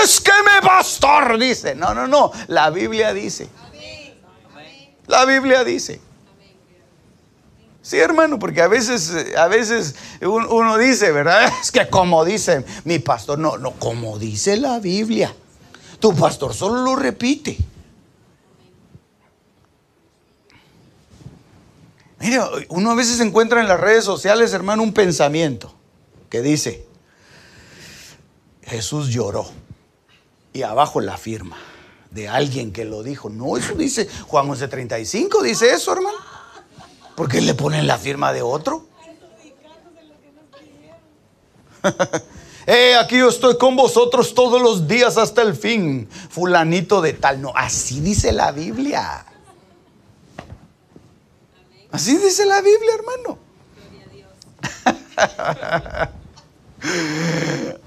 [0.03, 1.75] es que me pastor, dice.
[1.75, 2.33] No, no, no.
[2.47, 3.47] La Biblia dice.
[5.07, 6.01] La Biblia dice.
[7.81, 11.49] Sí, hermano, porque a veces, a veces uno dice, ¿verdad?
[11.61, 15.33] Es que como dice mi pastor, no, no, como dice la Biblia.
[15.99, 17.57] Tu pastor solo lo repite.
[22.19, 25.73] Mira, uno a veces encuentra en las redes sociales, hermano, un pensamiento
[26.29, 26.85] que dice,
[28.63, 29.47] Jesús lloró.
[30.53, 31.57] Y abajo la firma
[32.11, 33.29] de alguien que lo dijo.
[33.29, 36.17] No, eso dice Juan 11:35, dice eso, hermano.
[37.15, 38.87] ¿Por qué le ponen la firma de otro?
[42.67, 46.09] Eh, aquí yo estoy con vosotros todos los días hasta el fin.
[46.29, 47.41] Fulanito de tal.
[47.41, 49.25] No, así dice la Biblia.
[51.91, 53.37] Así dice la Biblia, hermano.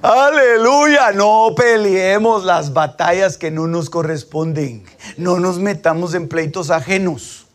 [0.02, 4.84] Aleluya, no peleemos las batallas que no nos corresponden.
[5.16, 7.47] No nos metamos en pleitos ajenos.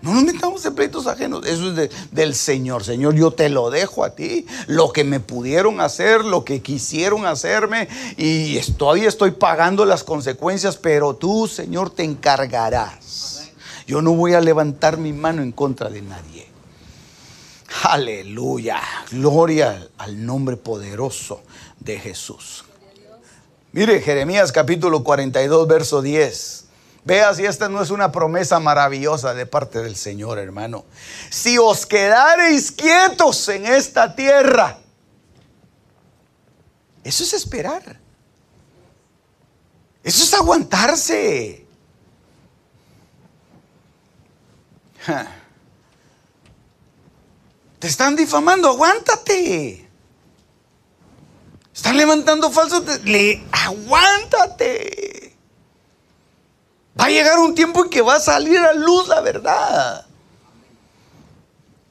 [0.00, 1.44] No nos metamos en pleitos ajenos.
[1.44, 2.84] Eso es del Señor.
[2.84, 4.46] Señor, yo te lo dejo a ti.
[4.66, 7.88] Lo que me pudieron hacer, lo que quisieron hacerme.
[8.16, 13.50] Y todavía estoy pagando las consecuencias, pero tú, Señor, te encargarás.
[13.86, 16.46] Yo no voy a levantar mi mano en contra de nadie.
[17.82, 18.80] Aleluya.
[19.10, 21.42] Gloria al nombre poderoso
[21.80, 22.64] de Jesús.
[23.72, 26.67] Mire Jeremías capítulo 42, verso 10.
[27.08, 30.84] Vea si esta no es una promesa maravillosa de parte del Señor, hermano.
[31.30, 34.78] Si os quedareis quietos en esta tierra,
[37.02, 37.98] eso es esperar.
[40.02, 41.66] Eso es aguantarse.
[47.78, 49.88] Te están difamando, aguántate.
[51.74, 55.17] Están levantando falsos, le, aguántate.
[56.98, 60.06] Va a llegar un tiempo en que va a salir a luz la verdad.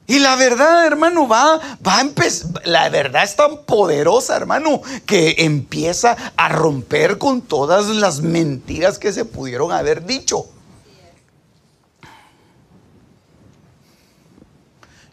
[0.09, 2.65] Y la verdad, hermano, va, va a empezar.
[2.65, 9.11] La verdad es tan poderosa, hermano, que empieza a romper con todas las mentiras que
[9.11, 10.45] se pudieron haber dicho.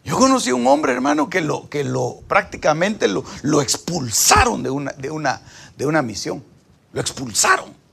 [0.05, 4.70] Yo conocí a un hombre, hermano, que lo, que lo prácticamente lo, lo expulsaron de
[4.70, 5.40] una, de, una,
[5.76, 6.45] de una misión.
[6.92, 7.84] Lo expulsaron.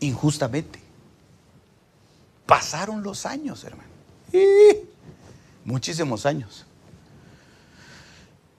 [0.00, 0.80] Injustamente.
[2.46, 3.88] Pasaron los años, hermano.
[4.32, 4.88] Y
[5.64, 6.66] muchísimos años.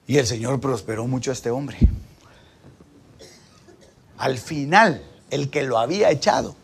[0.06, 1.78] Y el Señor prosperó mucho a este hombre.
[4.18, 6.54] Al final, el que lo había echado,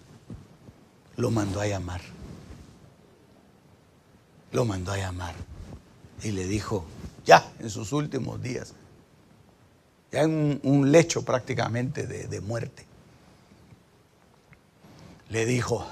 [1.16, 2.00] lo mandó a llamar.
[4.52, 5.34] Lo mandó a llamar.
[6.22, 6.84] Y le dijo,
[7.24, 8.74] ya en sus últimos días,
[10.12, 12.86] ya en un, lecho prácticamente de, de muerte,
[15.30, 15.86] le dijo,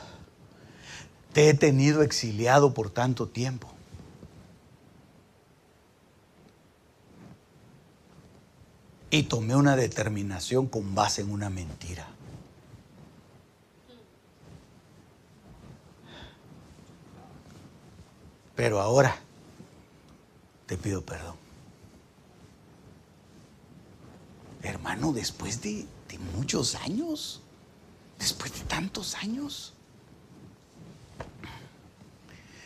[1.32, 3.68] te he tenido exiliado por tanto tiempo
[9.10, 12.08] y tomé una determinación con base en una mentira.
[18.54, 19.16] Pero ahora
[20.66, 21.36] te pido perdón.
[24.62, 25.86] Hermano, después de,
[26.34, 27.42] muchos años,
[28.18, 29.74] después de tantos años,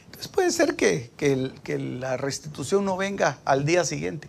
[0.07, 4.29] entonces puede ser que, que la restitución no venga al día siguiente.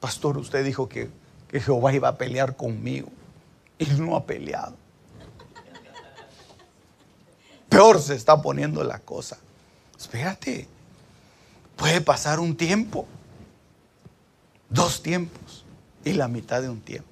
[0.00, 1.10] Pastor, usted dijo que,
[1.52, 3.08] Jehová iba a pelear conmigo
[3.78, 4.76] y no ha peleado.
[7.68, 9.36] Peor se está poniendo la cosa.
[9.98, 10.68] Espérate,
[11.76, 13.06] puede pasar un tiempo,
[14.68, 15.64] dos tiempos
[16.04, 17.10] y la mitad de un tiempo.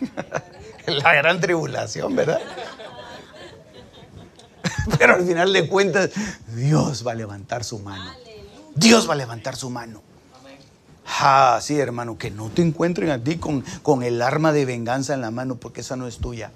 [1.02, 2.40] la gran tribulación, ¿verdad?
[4.98, 6.10] Pero al final de cuentas,
[6.54, 8.10] Dios va a levantar su mano.
[8.74, 10.02] Dios va a levantar su mano.
[11.20, 15.14] Ah, sí, hermano, que no te encuentren a ti con, con el arma de venganza
[15.14, 16.52] en la mano, porque esa no es tuya.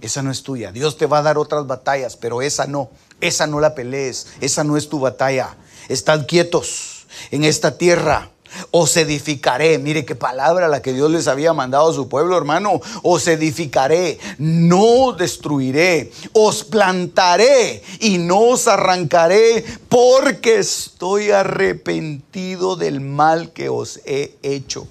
[0.00, 0.72] Esa no es tuya.
[0.72, 2.90] Dios te va a dar otras batallas, pero esa no.
[3.20, 4.28] Esa no la pelees.
[4.40, 5.56] Esa no es tu batalla.
[5.88, 8.30] Estad quietos en esta tierra
[8.70, 9.78] os edificaré.
[9.78, 12.80] Mire qué palabra la que Dios les había mandado a su pueblo, hermano.
[13.02, 16.12] Os edificaré, no destruiré.
[16.32, 24.86] Os plantaré y no os arrancaré porque estoy arrepentido del mal que os he hecho.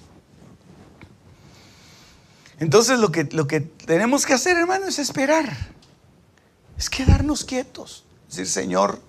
[2.60, 5.76] Entonces lo que, lo que tenemos que hacer, hermano, es esperar.
[6.78, 8.06] Es quedarnos quietos.
[8.30, 9.00] Decir, Señor,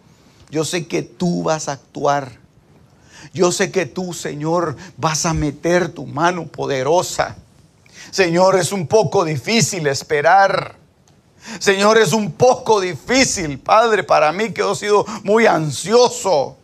[0.50, 2.45] yo sé que tú vas a actuar
[3.36, 7.36] yo sé que tú, Señor, vas a meter tu mano poderosa.
[8.10, 10.74] Señor, es un poco difícil esperar.
[11.58, 16.56] Señor, es un poco difícil, Padre, para mí que he sido muy ansioso.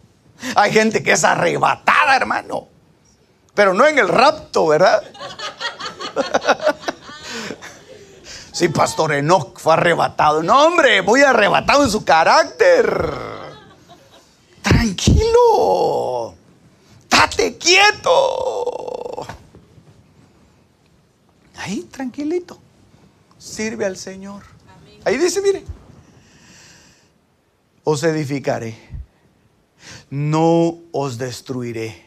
[0.56, 2.68] Hay gente que es arrebatada, hermano.
[3.52, 5.02] Pero no en el rapto, ¿verdad?
[8.54, 10.42] Sí, Pastor Enoch fue arrebatado.
[10.42, 13.10] No, hombre, voy arrebatado en su carácter.
[14.60, 16.34] Tranquilo
[17.32, 19.26] estate quieto.
[21.56, 22.58] Ahí, tranquilito.
[23.38, 24.42] Sirve al Señor.
[25.04, 25.64] Ahí dice, mire,
[27.84, 28.76] os edificaré,
[30.10, 32.06] no os destruiré,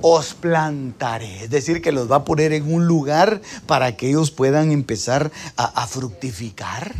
[0.00, 1.44] os plantaré.
[1.44, 5.32] Es decir, que los va a poner en un lugar para que ellos puedan empezar
[5.56, 6.94] a, a fructificar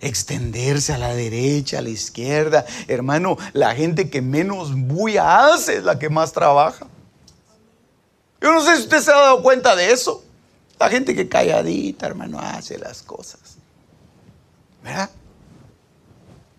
[0.00, 2.64] extenderse a la derecha, a la izquierda.
[2.88, 6.86] Hermano, la gente que menos bulla hace es la que más trabaja.
[8.40, 10.22] Yo no sé si usted se ha dado cuenta de eso.
[10.78, 13.56] La gente que calladita, hermano, hace las cosas.
[14.82, 15.08] ¿Verdad?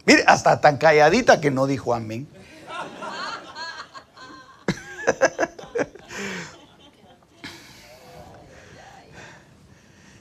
[0.06, 2.28] Mire, hasta tan calladita que no dijo amén.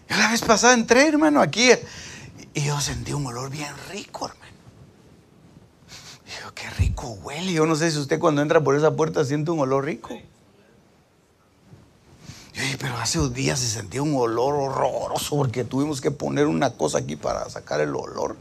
[0.09, 1.71] Yo la vez pasada entré, hermano, aquí
[2.55, 4.53] y yo sentí un olor bien rico, hermano.
[6.27, 7.53] Y yo, qué rico huele.
[7.53, 10.11] Yo no sé si usted cuando entra por esa puerta siente un olor rico.
[12.55, 16.47] Yo dije, pero hace dos días se sentía un olor horroroso porque tuvimos que poner
[16.47, 18.37] una cosa aquí para sacar el olor.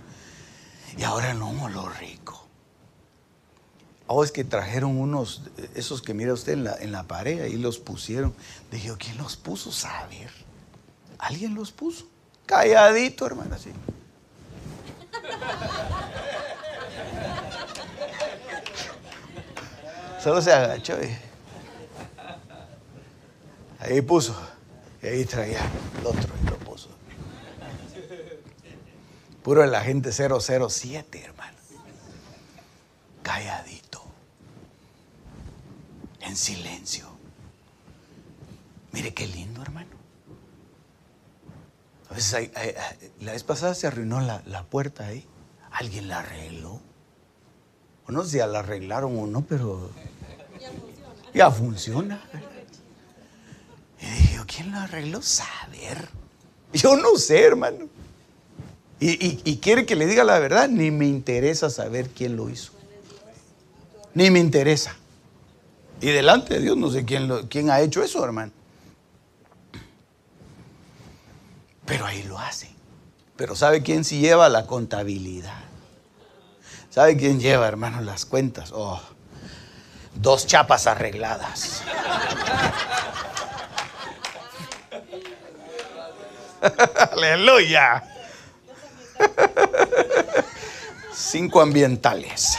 [0.96, 2.46] Y ahora no, un olor rico.
[4.06, 5.42] Oh, es que trajeron unos,
[5.74, 8.36] esos que mira usted en la, en la pared, ahí los pusieron.
[8.70, 9.72] Dije, ¿quién los puso?
[9.72, 10.30] Saber.
[11.18, 12.06] ¿Alguien los puso?
[12.46, 13.72] Calladito, hermano, así.
[20.24, 21.16] Solo se agachó y
[23.80, 24.36] ahí puso.
[25.02, 25.60] Y ahí traía
[26.00, 26.90] el otro y lo baboso.
[29.44, 31.58] Puro el agente 007, hermano.
[33.22, 34.02] Calladito.
[36.22, 37.10] En silencio.
[38.94, 39.93] Mire qué lindo, hermano.
[43.22, 45.26] La vez pasada se arruinó la, la puerta ahí.
[45.72, 46.82] Alguien la arregló.
[48.08, 49.90] No sé si la arreglaron o no, pero
[51.34, 52.22] ya funciona.
[54.00, 55.22] Y dije, ¿quién lo arregló?
[55.22, 56.10] Saber.
[56.74, 57.88] Yo no sé, hermano.
[59.00, 62.72] Y, quiere que le diga la verdad, ni me interesa saber quién lo hizo.
[64.14, 64.96] Ni me interesa.
[66.00, 68.52] Y delante de Dios no sé quién, quién ha hecho eso, hermano.
[71.86, 72.70] Pero ahí lo hace.
[73.36, 75.58] Pero ¿sabe quién sí lleva la contabilidad?
[76.90, 78.72] ¿Sabe quién lleva, hermano, las cuentas?
[78.74, 79.02] Oh,
[80.14, 81.82] dos chapas arregladas.
[87.12, 88.04] Aleluya.
[91.14, 92.58] Cinco ambientales.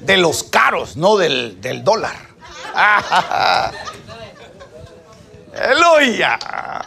[0.00, 2.16] De los caros, no del, del dólar.
[5.54, 6.38] Aleluya.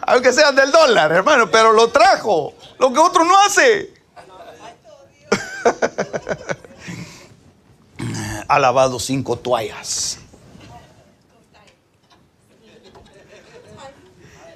[0.08, 2.54] Aunque sean del dólar, hermano, pero lo trajo.
[2.80, 3.94] Lo que otro no hace.
[8.48, 10.20] ha lavado cinco toallas.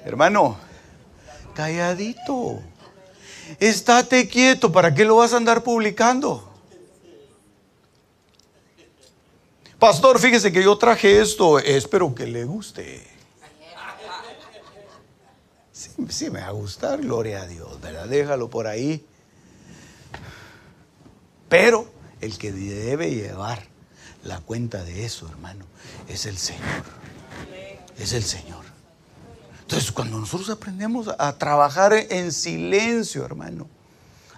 [0.04, 0.58] Hermano,
[1.54, 2.60] calladito.
[3.58, 6.48] Estate quieto, ¿para qué lo vas a andar publicando?
[9.78, 13.09] Pastor, fíjese que yo traje esto, espero que le guste.
[16.08, 18.06] Sí, me va a gustar, gloria a Dios, ¿verdad?
[18.06, 19.04] Déjalo por ahí.
[21.48, 21.90] Pero
[22.20, 23.66] el que debe llevar
[24.24, 25.64] la cuenta de eso, hermano,
[26.08, 26.84] es el Señor.
[27.98, 28.64] Es el Señor.
[29.62, 33.68] Entonces, cuando nosotros aprendemos a trabajar en silencio, hermano,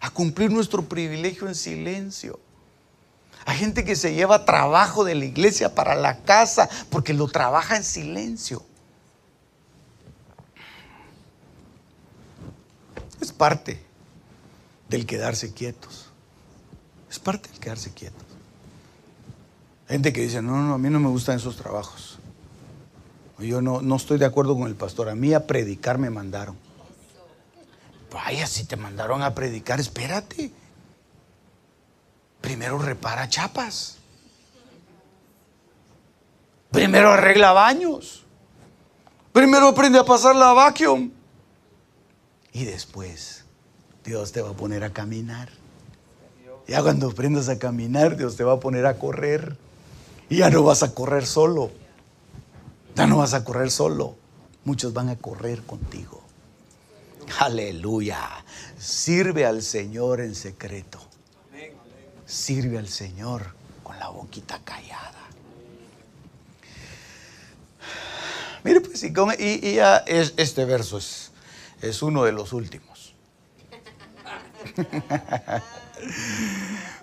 [0.00, 2.40] a cumplir nuestro privilegio en silencio.
[3.46, 7.76] Hay gente que se lleva trabajo de la iglesia para la casa porque lo trabaja
[7.76, 8.64] en silencio.
[13.22, 13.80] Es parte
[14.88, 16.10] del quedarse quietos.
[17.08, 18.26] Es parte del quedarse quietos.
[19.86, 22.18] Gente que dice, no, no, a mí no me gustan esos trabajos.
[23.38, 25.08] Yo no, no estoy de acuerdo con el pastor.
[25.08, 26.58] A mí a predicar me mandaron.
[28.12, 30.50] Vaya, si te mandaron a predicar, espérate.
[32.40, 33.98] Primero repara chapas.
[36.72, 38.24] Primero arregla baños.
[39.32, 41.21] Primero aprende a pasar la vacuum.
[42.52, 43.44] Y después
[44.04, 45.48] Dios te va a poner a caminar.
[46.68, 49.56] Ya cuando aprendas a caminar, Dios te va a poner a correr.
[50.28, 51.70] Y ya no vas a correr solo.
[52.94, 54.16] Ya no vas a correr solo.
[54.64, 56.22] Muchos van a correr contigo.
[57.38, 58.44] Aleluya.
[58.78, 60.98] Sirve al Señor en secreto.
[62.26, 65.12] Sirve al Señor con la boquita callada.
[68.64, 71.31] Mire, pues, y, ya es, este verso es,
[71.82, 73.14] es uno de los últimos.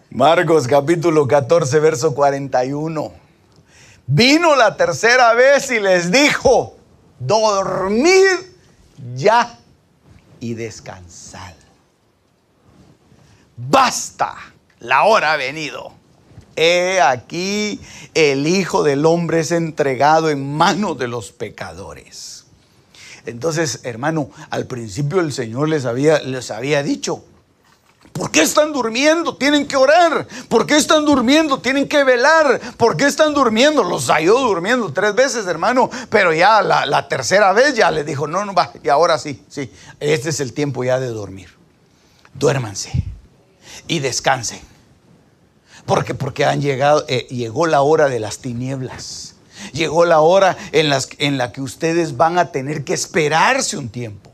[0.10, 3.12] Marcos capítulo 14, verso 41.
[4.08, 6.78] Vino la tercera vez y les dijo,
[7.20, 8.26] dormid
[9.16, 9.60] ya
[10.40, 11.54] y descansad.
[13.56, 14.36] Basta,
[14.80, 15.92] la hora ha venido.
[16.56, 17.80] He aquí
[18.14, 22.39] el Hijo del Hombre es entregado en manos de los pecadores.
[23.30, 27.24] Entonces, hermano, al principio el Señor les había, les había dicho,
[28.20, 29.38] ¿Por qué están durmiendo?
[29.38, 30.28] Tienen que orar.
[30.50, 31.60] ¿Por qué están durmiendo?
[31.60, 32.60] Tienen que velar.
[32.76, 33.82] ¿Por qué están durmiendo?
[33.82, 35.90] Los halló durmiendo tres veces, hermano.
[36.10, 38.74] Pero ya la, tercera vez ya le dijo, no, no va.
[38.84, 39.72] Y ahora sí, sí.
[40.02, 41.50] Este es el tiempo ya de dormir.
[42.34, 42.92] Duérmanse
[43.88, 44.60] y descansen.
[45.86, 49.36] Porque, porque han llegado, eh, llegó la hora de las tinieblas.
[49.74, 54.30] Llegó la hora en, la que ustedes van a tener que esperarse un tiempo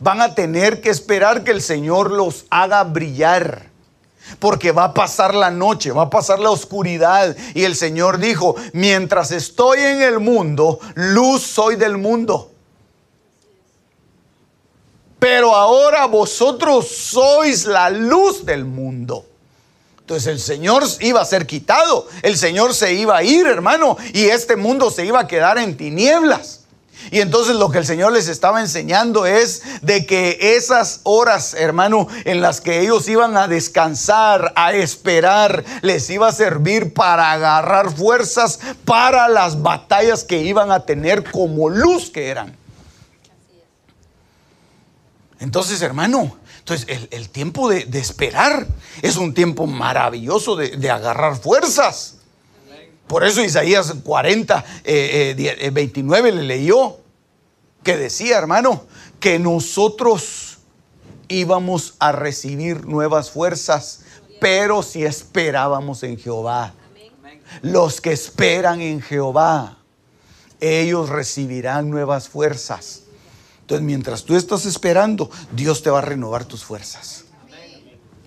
[0.00, 3.70] van a tener que esperar que el Señor los haga brillar.
[4.38, 7.36] Porque va a pasar la noche, va a pasar la oscuridad.
[7.54, 12.50] Y el Señor dijo, mientras estoy en el mundo, luz soy del mundo.
[15.18, 19.26] Pero ahora vosotros sois la luz del mundo.
[20.12, 24.24] Entonces el Señor iba a ser quitado, el Señor se iba a ir, hermano, y
[24.24, 26.64] este mundo se iba a quedar en tinieblas.
[27.10, 32.08] Y entonces lo que el Señor les estaba enseñando es de que esas horas, hermano,
[32.26, 37.90] en las que ellos iban a descansar, a esperar, les iba a servir para agarrar
[37.90, 42.54] fuerzas para las batallas que iban a tener como luz que eran.
[45.40, 48.68] Entonces, hermano, entonces el, tiempo de, esperar
[49.02, 52.18] es un tiempo maravilloso de, agarrar fuerzas.
[53.08, 54.64] Por eso Isaías 40,
[55.72, 56.98] 29 le leyó
[57.82, 58.84] que decía, hermano,
[59.18, 60.58] que nosotros
[61.26, 64.02] íbamos a recibir nuevas fuerzas,
[64.40, 66.74] pero si esperábamos en Jehová.
[67.60, 69.78] Los que esperan en Jehová,
[70.60, 73.02] ellos recibirán nuevas fuerzas.
[73.72, 77.24] Entonces, mientras tú estás esperando, Dios te va a renovar tus fuerzas.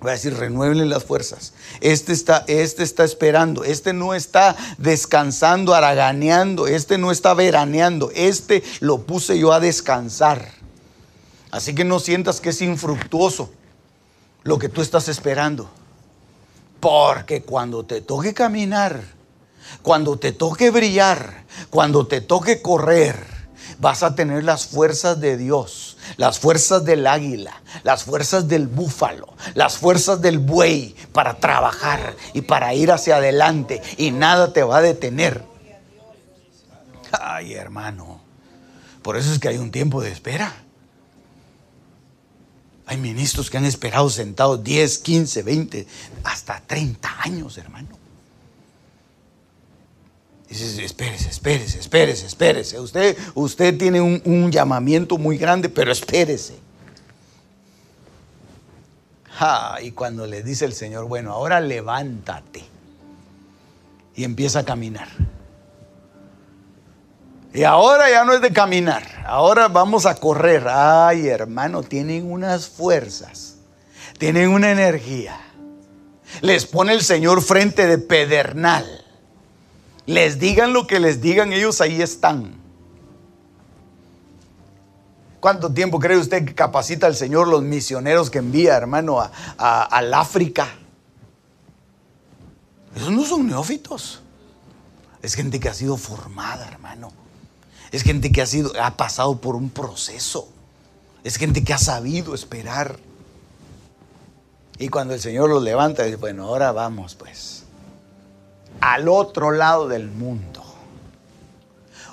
[0.03, 1.53] Va a decir, renueven las fuerzas.
[1.81, 3.63] Este está, este está esperando.
[3.63, 6.65] Este no está descansando, haraganeando.
[6.65, 8.09] Este no está veraneando.
[8.15, 10.49] Este lo puse yo a descansar.
[11.51, 13.51] Así que no sientas que es infructuoso
[14.41, 15.69] lo que tú estás esperando.
[16.79, 18.99] Porque cuando te toque caminar,
[19.83, 23.34] cuando te toque brillar, cuando te toque correr,
[23.79, 29.33] vas a tener las fuerzas de Dios, las fuerzas del águila, las fuerzas del búfalo,
[29.53, 34.77] las fuerzas del buey para trabajar y para ir hacia adelante y nada te va
[34.77, 35.43] a detener.
[37.11, 38.21] Ay, hermano,
[39.01, 40.53] por eso es que hay un tiempo de espera.
[42.87, 45.87] Hay ministros que han esperado sentados 10, 15, 20,
[46.23, 48.04] hasta 30 años, hermano.
[50.49, 52.79] Dices, espérese, espérese, espérese, espérese.
[52.79, 56.55] Usted, usted tiene un, llamamiento muy grande, pero espérese.
[59.81, 62.63] y cuando le dice el Señor, bueno, ahora levántate
[64.15, 65.09] y empieza a caminar.
[67.53, 70.67] Y ahora ya no es de caminar, ahora vamos a correr.
[70.67, 73.57] Ay, hermano, tienen unas fuerzas,
[74.19, 75.39] tienen una energía.
[76.41, 79.04] Les pone el Señor frente de pedernal
[80.05, 82.53] les digan lo que les digan, ellos ahí están.
[85.39, 90.13] ¿Cuánto tiempo cree usted que capacita el Señor los misioneros que envía, hermano, a, al
[90.13, 90.67] África?
[92.95, 94.21] Esos no son neófitos.
[95.21, 97.11] Es gente que ha sido formada, hermano.
[97.91, 100.47] Es gente que ha, sido, ha pasado por un proceso.
[101.23, 102.97] Es gente que ha sabido esperar.
[104.77, 107.64] Y cuando el Señor los levanta, dice, bueno, ahora vamos pues
[108.85, 110.63] al otro lado del mundo.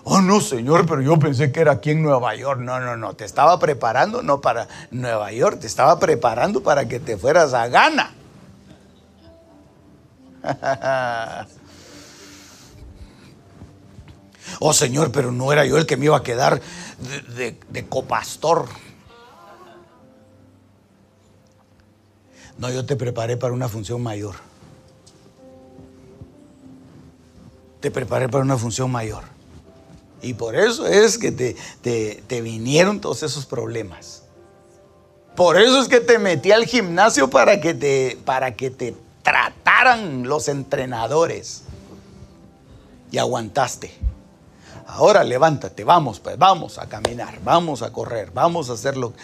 [0.05, 2.61] Oh, no, Señor, pero yo pensé que era aquí en Nueva York.
[2.61, 6.99] No, no, no, te estaba preparando no para Nueva York, te estaba preparando para que
[6.99, 8.15] te fueras a Ghana.
[14.59, 16.63] oh, Señor, pero no era yo el que me iba a quedar
[17.37, 18.67] de, de copastor.
[22.57, 24.52] No, yo te preparé para una función mayor.
[27.83, 29.25] Te preparé para una función mayor.
[30.23, 34.23] Y por eso es que te, te, vinieron todos esos problemas.
[35.35, 40.29] Por eso es que te metí al gimnasio para que te, para que te trataran
[40.29, 41.65] los entrenadores.
[43.11, 43.93] Y aguantaste.
[44.87, 49.15] Ahora levántate, vamos, pues vamos a caminar, vamos a correr, vamos a hacerlo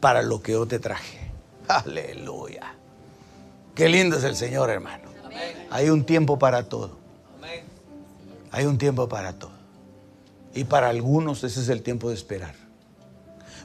[0.00, 1.30] para lo que yo te traje.
[1.68, 2.74] Aleluya.
[3.74, 5.08] Qué lindo es el Señor, hermano.
[5.70, 7.03] Hay un tiempo para todo.
[8.54, 9.50] Hay un tiempo para todo.
[10.54, 12.54] Y para algunos ese es el tiempo de esperar.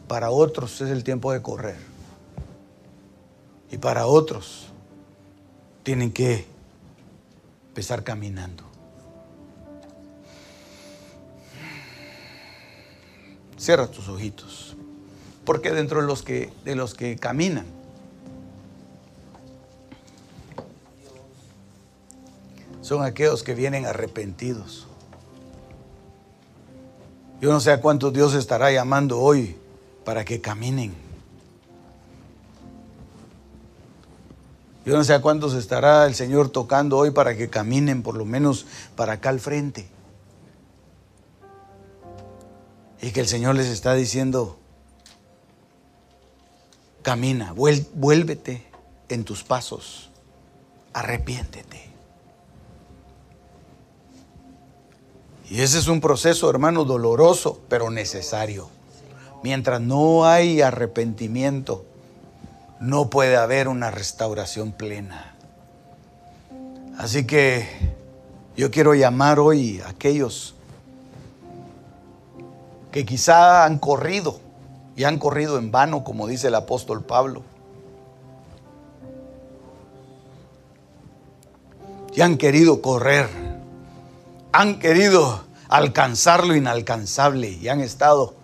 [0.07, 1.77] Para otros es el tiempo de correr.
[3.69, 4.69] Y para otros
[5.83, 6.47] tienen que
[7.67, 8.63] empezar caminando.
[13.59, 14.75] Cierra tus ojitos.
[15.45, 17.67] Porque dentro de los que, de los que caminan,
[22.89, 24.87] son aquellos que vienen arrepentidos.
[27.39, 29.55] Yo no sé a cuántos Dios estará llamando hoy
[30.03, 30.95] para que caminen.
[34.87, 38.25] Yo no sé a cuántos estará el Señor tocando hoy para que caminen por lo
[38.25, 39.87] menos para acá al frente.
[43.03, 44.57] Y que el Señor les está diciendo,
[47.03, 48.65] camina, vuélvete
[49.09, 50.09] en tus pasos,
[50.91, 51.89] arrepiéntete.
[55.49, 58.69] Y ese es un proceso, hermano, doloroso, pero necesario.
[59.41, 61.85] Mientras no hay arrepentimiento,
[62.79, 65.33] no puede haber una restauración plena.
[66.99, 67.67] Así que
[68.55, 70.53] yo quiero llamar hoy a aquellos
[72.91, 74.39] que quizá han corrido
[74.95, 77.41] y han corrido en vano, como dice el apóstol Pablo.
[82.13, 83.48] Y han querido correr
[84.51, 88.35] han querido alcanzar lo inalcanzable y han estado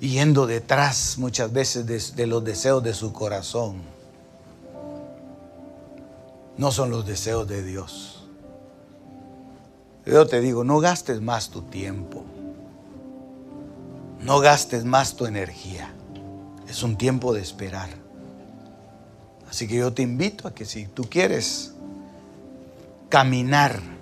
[0.00, 3.82] yendo detrás muchas veces de, los deseos de su corazón.
[6.56, 8.28] No son los deseos de Dios.
[10.06, 12.24] Yo te digo, no gastes más tu tiempo.
[14.20, 15.92] No gastes más tu energía.
[16.68, 17.88] Es un tiempo de esperar.
[19.50, 21.72] Así que yo te invito a que si tú quieres
[23.08, 23.93] caminar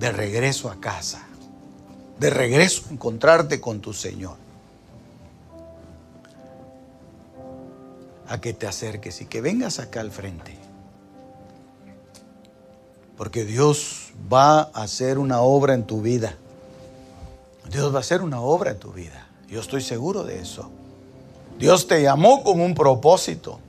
[0.00, 1.20] de regreso a casa,
[2.18, 4.38] de regreso a encontrarte con tu Señor,
[8.26, 10.56] a que te acerques y que vengas acá al frente.
[13.18, 16.34] Porque Dios va a hacer una obra en tu vida.
[17.70, 19.28] Dios va a hacer una obra en tu vida.
[19.48, 20.70] Yo estoy seguro de eso.
[21.58, 23.60] Dios te llamó con un propósito.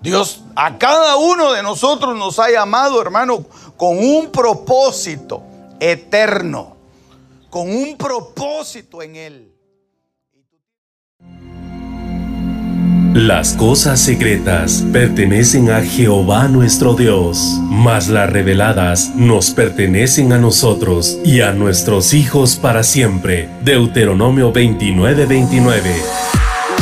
[0.00, 3.44] Dios a cada uno de nosotros nos ha llamado, hermano,
[3.76, 5.42] con un propósito
[5.82, 6.76] eterno,
[7.50, 9.48] con un propósito en Él.
[13.14, 21.18] Las cosas secretas pertenecen a Jehová nuestro Dios, mas las reveladas nos pertenecen a nosotros
[21.22, 23.50] y a nuestros hijos para siempre.
[23.62, 26.51] Deuteronomio 29:29.